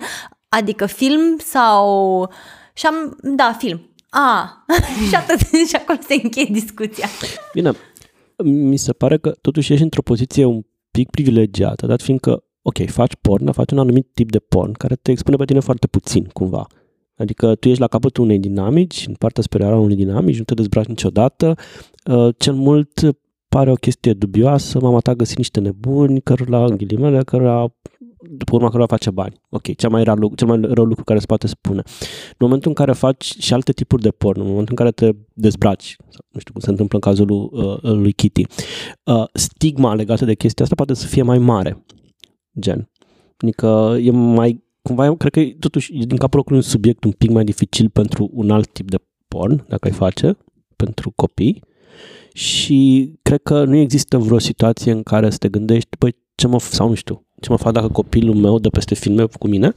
[0.50, 2.30] adică film sau...
[2.74, 3.92] Și am, da, film.
[4.10, 4.66] A,
[5.10, 7.08] și atât, și acolo se încheie discuția.
[7.54, 7.72] Bine,
[8.44, 10.62] mi se pare că totuși ești într-o poziție un
[10.98, 15.12] pic privilegiată, dat fiindcă, ok, faci porn, faci un anumit tip de porn care te
[15.12, 16.68] expune pe tine foarte puțin, cumva.
[17.16, 20.54] Adică tu ești la capătul unei dinamici, în partea superioară a unei dinamici, nu te
[20.54, 21.56] dezbraci niciodată.
[22.12, 23.18] Uh, cel mult
[23.48, 27.76] pare o chestie dubioasă, mama ta găsi niște nebuni, cărora, în ghilimele, cărora
[28.30, 29.42] după urma cărora face bani.
[29.50, 31.82] Ok, cel mai, rar, cel mai rău lucru care se poate spune.
[32.30, 35.18] În momentul în care faci și alte tipuri de porn, în momentul în care te
[35.34, 35.96] dezbraci,
[36.30, 38.46] nu știu cum se întâmplă în cazul lui, uh, lui Kitty,
[39.04, 41.86] uh, stigma legată de chestia asta poate să fie mai mare,
[42.60, 42.90] gen.
[43.38, 47.12] Adică e mai, cumva, cred că e, totuși e din capul locului un subiect un
[47.12, 48.98] pic mai dificil pentru un alt tip de
[49.28, 50.38] porn, dacă ai face,
[50.76, 51.64] pentru copii.
[52.34, 56.60] Și cred că nu există vreo situație în care să te gândești, păi ce mă,
[56.60, 59.74] sau nu știu, ce mă fac dacă copilul meu de peste filme cu mine?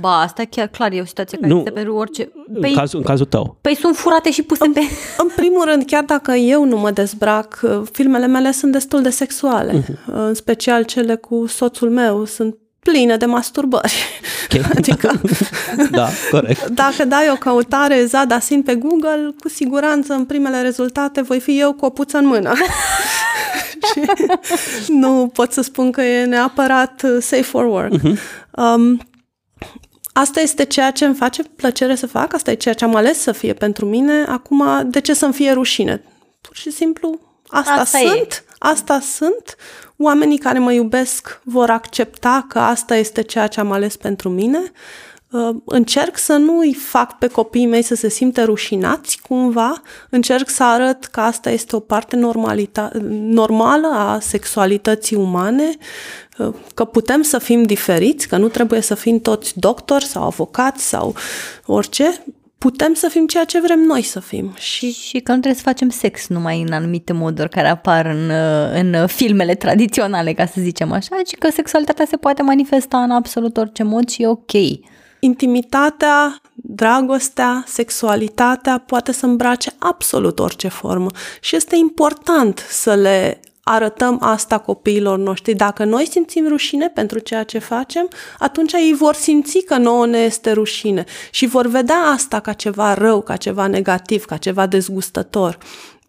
[0.00, 2.30] Ba, asta chiar clar e o situație care nu, este pentru orice...
[2.60, 3.58] Păi, în, cazul, în cazul tău.
[3.60, 4.80] Păi sunt furate și puse în, pe...
[5.18, 7.60] În primul rând, chiar dacă eu nu mă dezbrac,
[7.92, 9.82] filmele mele sunt destul de sexuale.
[9.82, 10.04] Uh-huh.
[10.06, 12.56] În special cele cu soțul meu sunt
[12.90, 13.94] pline de masturbări.
[14.44, 14.70] Okay.
[14.76, 15.20] Adică,
[15.90, 16.68] da, corect.
[16.68, 21.60] Dacă dai o căutare Zada Sin pe Google, cu siguranță în primele rezultate voi fi
[21.60, 22.52] eu cu o puță în mână.
[25.02, 27.92] nu pot să spun că e neapărat safe for work.
[27.92, 28.18] Uh-huh.
[28.50, 29.00] Um,
[30.12, 33.18] asta este ceea ce îmi face plăcere să fac, asta e ceea ce am ales
[33.18, 36.02] să fie pentru mine, acum de ce să-mi fie rușine?
[36.40, 38.54] Pur și simplu asta, asta sunt, e.
[38.58, 39.56] asta sunt,
[39.96, 44.58] oamenii care mă iubesc vor accepta că asta este ceea ce am ales pentru mine,
[44.58, 44.70] uh,
[45.64, 50.64] încerc să nu îi fac pe copiii mei să se simte rușinați cumva, încerc să
[50.64, 52.16] arăt că asta este o parte
[53.10, 55.76] normală a sexualității umane,
[56.38, 60.88] uh, că putem să fim diferiți, că nu trebuie să fim toți doctori sau avocați
[60.88, 61.14] sau
[61.66, 62.22] orice,
[62.58, 64.54] putem să fim ceea ce vrem noi să fim.
[64.56, 68.30] Și, și că nu trebuie să facem sex numai în anumite moduri care apar în,
[68.72, 73.56] în filmele tradiționale, ca să zicem așa, ci că sexualitatea se poate manifesta în absolut
[73.56, 74.52] orice mod și e ok.
[75.20, 81.10] Intimitatea, dragostea, sexualitatea poate să îmbrace absolut orice formă
[81.40, 85.54] și este important să le arătăm asta copiilor noștri.
[85.54, 88.08] Dacă noi simțim rușine pentru ceea ce facem,
[88.38, 92.94] atunci ei vor simți că nouă ne este rușine și vor vedea asta ca ceva
[92.94, 95.58] rău, ca ceva negativ, ca ceva dezgustător.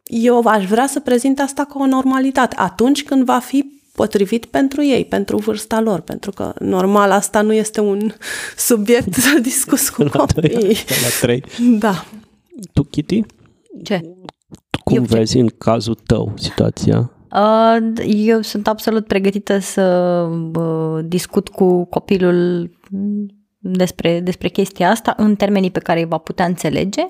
[0.03, 4.83] Eu aș vrea să prezint asta ca o normalitate atunci când va fi potrivit pentru
[4.83, 8.11] ei, pentru vârsta lor, pentru că normal asta nu este un
[8.57, 10.77] subiect să discuți cu copiii.
[11.01, 11.43] La trei.
[11.79, 12.05] Da.
[12.73, 13.21] Tu, Kitty?
[13.83, 14.01] Ce?
[14.83, 15.39] Cum Eu vezi ce?
[15.39, 17.11] în cazul tău situația?
[17.31, 20.27] Uh, eu sunt absolut pregătită să
[21.05, 22.71] discut cu copilul
[23.57, 27.05] despre, despre chestia asta în termenii pe care îi va putea înțelege.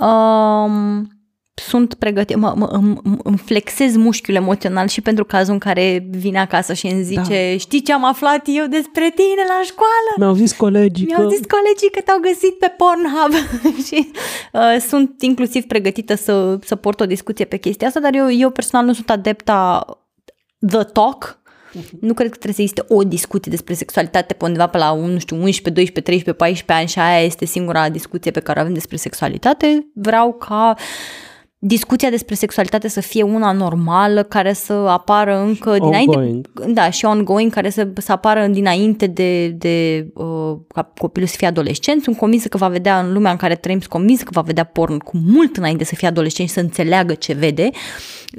[0.00, 1.08] Um,
[1.54, 6.38] sunt pregătită, mă, mă, îmi, îmi flexez mușchiul emoțional și pentru cazul în care vine
[6.38, 7.56] acasă și îmi zice da.
[7.56, 10.10] știi ce am aflat eu despre tine la școală?
[10.16, 11.28] Mi-au zis colegii Mi-au că...
[11.28, 13.32] zis colegii că te-au găsit pe Pornhub
[13.86, 14.10] și
[14.52, 18.50] uh, sunt inclusiv pregătită să, să port o discuție pe chestia asta, dar eu, eu
[18.50, 19.86] personal nu sunt adepta
[20.68, 21.38] the talk,
[22.00, 25.18] nu cred că trebuie să existe o discuție despre sexualitate pe undeva pe la, nu
[25.18, 28.74] știu, 11, 12, 13, 14 ani și aia este singura discuție pe care o avem
[28.74, 29.86] despre sexualitate.
[29.94, 30.74] Vreau ca
[31.66, 36.10] discuția despre sexualitate să fie una normală, care să apară încă ongoing.
[36.10, 41.34] dinainte, da, și ongoing, care să, să apară dinainte de, de uh, ca copilul să
[41.36, 42.02] fie adolescent.
[42.02, 44.64] Sunt convinsă că va vedea în lumea în care trăim, sunt convinsă că va vedea
[44.64, 47.70] porn cu mult înainte să fie adolescent și să înțeleagă ce vede.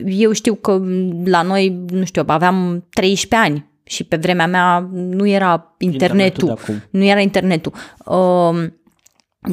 [0.06, 0.82] Eu știu că
[1.26, 6.88] la noi, nu știu, aveam 13 ani și pe vremea mea nu era internetul, internetul
[6.90, 7.74] nu era internetul.
[8.06, 8.68] Uh,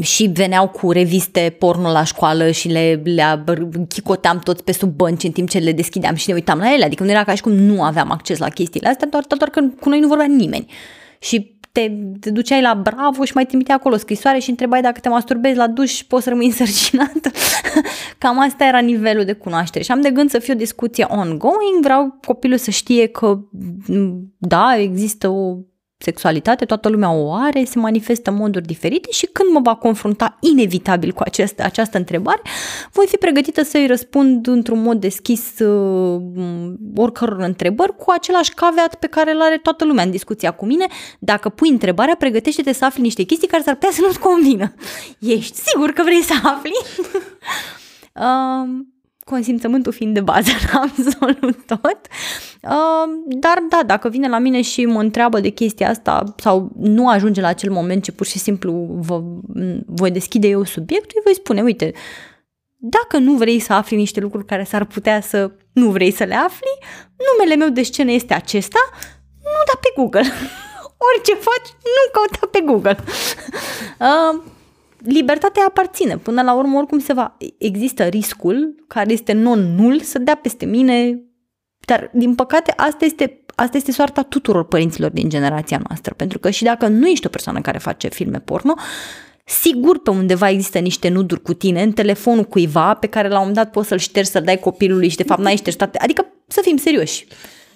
[0.00, 3.44] și veneau cu reviste porno la școală și le, le
[3.88, 6.84] chicoteam toți pe sub bănci în timp ce le deschideam și ne uitam la ele.
[6.84, 9.60] Adică nu era ca și cum nu aveam acces la chestiile astea, doar, doar că
[9.80, 10.66] cu noi nu vorbea nimeni.
[11.18, 15.08] Și te, te duceai la Bravo și mai trimitea acolo scrisoare și întrebai dacă te
[15.08, 17.30] masturbezi la duș și poți să rămâi însărcinată.
[18.18, 19.84] Cam asta era nivelul de cunoaștere.
[19.84, 23.38] Și am de gând să fie o discuție ongoing, vreau copilul să știe că
[24.38, 25.56] da, există o
[26.02, 30.36] sexualitate, toată lumea o are, se manifestă în moduri diferite și când mă va confrunta
[30.40, 32.40] inevitabil cu această, această întrebare,
[32.92, 36.22] voi fi pregătită să-i răspund într-un mod deschis uh,
[36.96, 40.86] oricăror întrebări cu același caveat pe care îl are toată lumea în discuția cu mine.
[41.18, 44.74] Dacă pui întrebarea, pregătește-te să afli niște chestii care s-ar putea să nu-ți convină.
[45.18, 46.72] Ești sigur că vrei să afli?
[48.14, 48.84] uh,
[49.24, 52.00] consimțământul fiind de bază la absolut tot.
[52.68, 57.08] Uh, dar da, dacă vine la mine și mă întreabă de chestia asta sau nu
[57.08, 59.22] ajunge la acel moment ce pur și simplu vă,
[59.86, 61.92] voi deschide eu subiectul, îi voi spune, uite,
[62.76, 66.34] dacă nu vrei să afli niște lucruri care s-ar putea să nu vrei să le
[66.34, 66.78] afli,
[67.30, 68.90] numele meu de scenă este acesta,
[69.42, 70.32] nu da pe Google.
[71.08, 72.98] Orice faci, nu căuta pe Google.
[73.98, 74.40] Uh,
[74.98, 76.16] libertatea aparține.
[76.16, 77.36] Până la urmă, oricum se va...
[77.58, 81.22] Există riscul, care este non-nul, să dea peste mine,
[81.92, 86.14] dar, din păcate, asta este, asta este soarta tuturor părinților din generația noastră.
[86.16, 88.74] Pentru că și dacă nu ești o persoană care face filme porno,
[89.44, 93.38] sigur pe undeva există niște nuduri cu tine în telefonul cuiva pe care la un
[93.38, 95.98] moment dat poți să-l ștergi, să-l dai copilului și de fapt n-ai șters toate.
[95.98, 97.26] Adică să fim serioși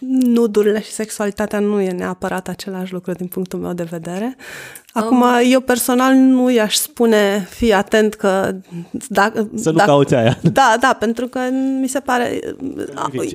[0.09, 4.37] nudurile și sexualitatea nu e neapărat același lucru din punctul meu de vedere.
[4.97, 5.29] Acum, um.
[5.51, 8.55] eu personal nu i-aș spune, fii atent că...
[9.09, 10.39] Dacă, Să nu dacă, cauți aia.
[10.53, 11.41] Da, da, pentru că
[11.81, 12.41] mi se pare...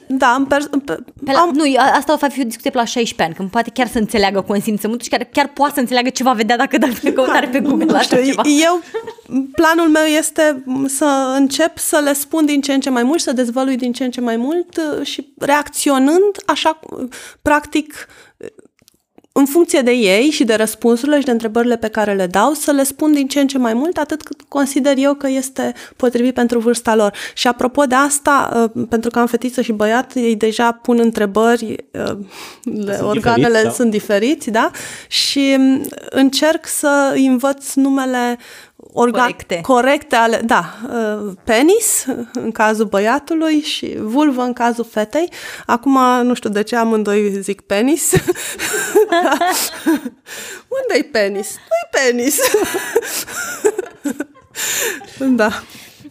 [0.07, 2.85] Da, în per, pe, pe la, am, nu, asta va fi o discuție pe la
[2.85, 6.23] 16 ani, când poate chiar să înțeleagă consimțământul și chiar, chiar poate să înțeleagă ce
[6.23, 7.85] va vedea dacă dă pe căutare pe Google.
[7.85, 8.41] Nu știu, ceva.
[8.63, 8.81] eu,
[9.51, 13.33] planul meu este să încep să le spun din ce în ce mai mult, să
[13.33, 16.79] dezvălui din ce în ce mai mult și reacționând așa,
[17.41, 18.07] practic,
[19.33, 22.71] în funcție de ei și de răspunsurile și de întrebările pe care le dau, să
[22.71, 26.33] le spun din ce în ce mai mult, atât cât consider eu că este potrivit
[26.33, 27.13] pentru vârsta lor.
[27.33, 31.75] Și apropo de asta, uh, pentru că am fetiță și băiat, ei deja pun întrebări,
[31.91, 32.17] uh,
[32.63, 33.71] sunt organele diferiți, da?
[33.71, 34.71] sunt diferiți, da?
[35.07, 38.37] Și um, încerc să învăț numele
[38.93, 39.61] organ corecte.
[39.61, 45.31] corecte ale, da, uh, penis în cazul băiatului și vulvă în cazul fetei.
[45.65, 48.11] Acum nu știu de ce amândoi zic penis.
[49.09, 49.37] da.
[50.81, 51.49] Unde-i penis?
[51.49, 52.39] Nu-i penis.
[55.35, 55.63] da.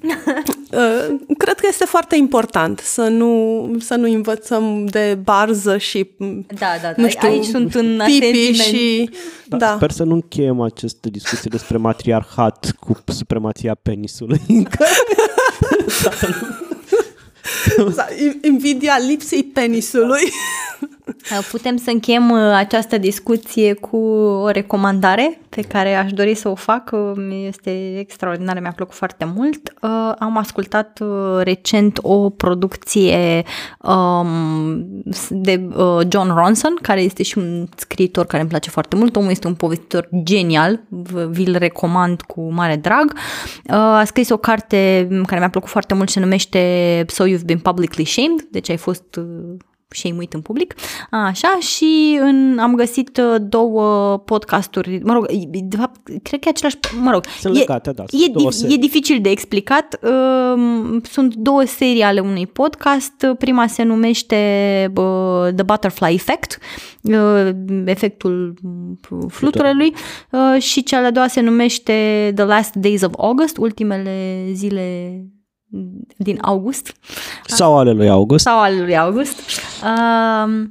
[0.71, 6.67] Uh, cred că este foarte important să nu, să nu învățăm de barză și da,
[6.83, 6.93] da, da.
[6.97, 9.11] Nu știu, aici sunt în pipi și...
[9.47, 9.75] Da, da.
[9.77, 14.41] Sper să nu încheiem această discuție despre matriarhat cu supremația penisului.
[18.43, 20.33] Invidia lipsei penisului.
[21.51, 26.55] Putem să închem uh, această discuție cu o recomandare pe care aș dori să o
[26.55, 26.91] fac.
[27.47, 29.73] Este extraordinară, mi-a plăcut foarte mult.
[29.83, 33.45] Uh, am ascultat uh, recent o producție
[33.79, 35.69] um, de
[36.09, 39.17] John Ronson, care este și un scriitor care îmi place foarte mult.
[39.17, 40.81] Omul este un povestitor genial,
[41.31, 43.17] vi-l recomand cu mare drag.
[43.67, 47.59] A scris o carte care mi-a plăcut foarte mult și se numește So You've Been
[47.59, 49.21] Publicly Shamed, deci ai fost
[49.91, 50.75] și uit în public.
[51.11, 55.27] Așa, și în, am găsit uh, două podcasturi, mă rog,
[55.63, 58.25] de fapt, cred că e același, mă rog, sunt legate, da, e,
[58.69, 59.99] e, e dificil de explicat.
[60.03, 63.27] Um, sunt două serii ale unui podcast.
[63.39, 64.37] Prima se numește
[64.97, 66.59] uh, The Butterfly Effect,
[67.03, 67.51] uh,
[67.85, 68.55] efectul
[69.29, 69.95] fluturelui,
[70.59, 71.93] și cea de-a doua se numește
[72.35, 75.25] The Last Days of August, ultimele zile
[76.17, 76.95] din august.
[77.45, 78.45] Sau ale lui August.
[78.45, 79.41] Sau ale lui August.
[79.83, 80.69] Uh,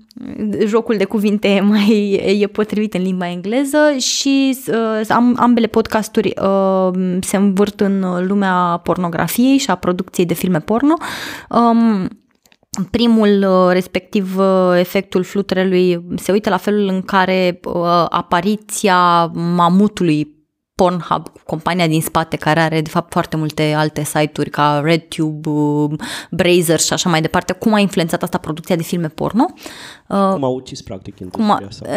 [0.66, 7.18] jocul de cuvinte mai e potrivit în limba engleză și uh, am, ambele podcasturi uh,
[7.22, 10.94] se învârt în lumea pornografiei și a producției de filme porno.
[11.50, 12.08] Um,
[12.92, 20.39] Primul, uh, respectiv uh, efectul fluturelui, se uită la felul în care uh, apariția mamutului
[20.80, 25.96] Pornhub, compania din spate care are de fapt foarte multe alte site-uri ca RedTube,
[26.32, 29.46] Brazzer și așa mai departe, cum a influențat asta producția de filme porno.
[30.08, 31.88] Uh, cum a ucis practic industria a, sau?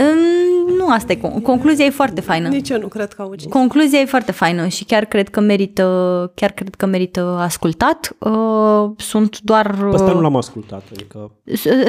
[0.76, 2.48] Nu, asta e, concluzia e foarte faină.
[2.48, 3.50] Nici eu nu cred că a ucis.
[3.50, 8.16] Concluzia e foarte faină și chiar cred că merită, chiar cred că merită ascultat.
[8.18, 9.76] Uh, sunt doar...
[9.90, 11.30] Pe ăsta nu l-am ascultat, adică...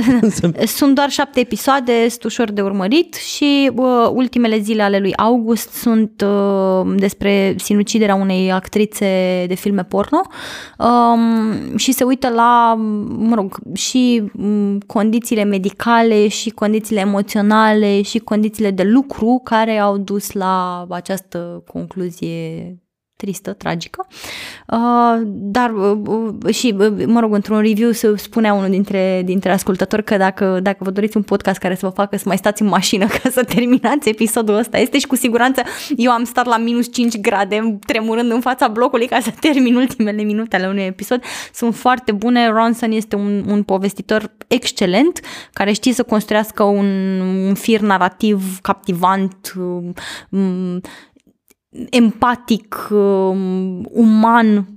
[0.77, 5.71] sunt doar șapte episoade, sunt ușor de urmărit și uh, ultimele zile ale lui August
[5.71, 6.25] sunt
[6.97, 9.05] despre sinuciderea unei actrițe
[9.47, 10.21] de filme porno
[10.77, 12.73] um, și se uită la,
[13.07, 14.23] mă rog, și
[14.87, 22.77] condițiile medicale și condițiile emoționale și condițiile de lucru care au dus la această concluzie
[23.15, 24.07] tristă, tragică.
[24.67, 30.03] Uh, dar uh, uh, și, mă rog, într-un review se spunea unul dintre, dintre ascultători
[30.03, 32.67] că dacă, dacă vă doriți un podcast care să vă facă să mai stați în
[32.67, 35.61] mașină ca să terminați episodul ăsta, este și cu siguranță
[35.97, 40.23] eu am stat la minus 5 grade tremurând în fața blocului ca să termin ultimele
[40.23, 41.23] minute ale unui episod.
[41.53, 42.49] Sunt foarte bune.
[42.49, 45.19] Ronson este un, un povestitor excelent
[45.53, 50.81] care știe să construiască un, un fir narrativ captivant, um,
[51.89, 54.67] empatic, um, uman.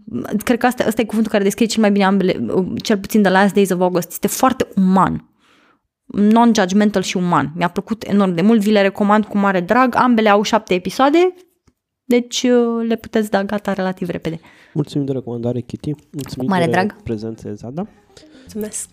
[0.44, 3.22] Cred că asta, asta e cuvântul care descrie cel mai bine ambele, um, cel puțin
[3.22, 4.10] de Last Days of August.
[4.10, 5.30] Este foarte uman.
[6.06, 7.52] Non-judgmental și uman.
[7.56, 9.94] Mi-a plăcut enorm de mult, vi le recomand cu mare drag.
[9.96, 11.34] Ambele au șapte episoade,
[12.04, 14.40] deci uh, le puteți da gata relativ repede.
[14.74, 15.90] Mulțumim de recomandare, Kitty.
[16.12, 17.02] Mulțumim mare de drag.
[17.02, 17.86] prezență, Zada.
[18.40, 18.88] Mulțumesc.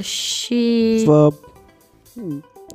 [0.00, 1.02] Și...
[1.04, 1.32] Vă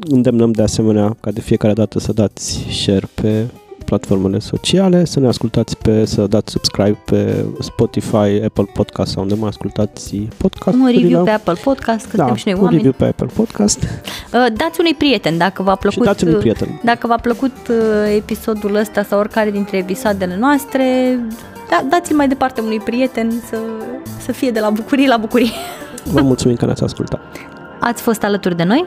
[0.10, 3.48] îndemnăm de asemenea ca de fiecare dată să dați share pe
[3.86, 9.36] platformele sociale, să ne ascultați pe, să dați subscribe pe Spotify, Apple Podcast sau unde
[9.36, 10.78] mai ascultați podcast.
[10.78, 12.76] Un review pe Apple Podcast, că da, și noi un oameni.
[12.76, 13.84] review pe Apple Podcast.
[13.84, 16.80] Uh, dați unui prieten dacă v-a plăcut, și dați unui prieten.
[16.84, 17.76] Dacă v-a plăcut uh,
[18.16, 21.20] episodul ăsta sau oricare dintre episoadele noastre,
[21.70, 23.58] da, dați-l mai departe unui prieten să,
[24.18, 25.52] să fie de la bucurie la bucurie.
[26.04, 27.22] Vă mulțumim că ne-ați ascultat.
[27.80, 28.86] Ați fost alături de noi,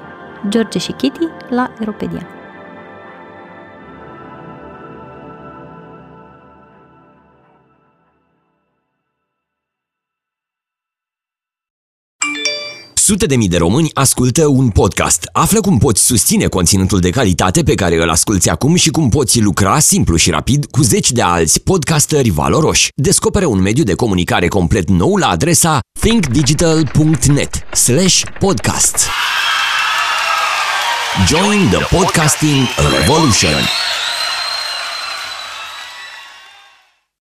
[0.49, 2.26] George și Kitty, la Europedia.
[13.09, 15.28] Sute de mii de români ascultă un podcast.
[15.32, 19.40] Află cum poți susține conținutul de calitate pe care îl asculti acum și cum poți
[19.40, 22.88] lucra simplu și rapid cu zeci de alți podcasteri valoroși.
[22.94, 27.62] Descoperă un mediu de comunicare complet nou la adresa thinkdigital.net
[28.38, 29.06] podcast.
[31.26, 32.66] Join the podcasting
[32.98, 33.59] revolution!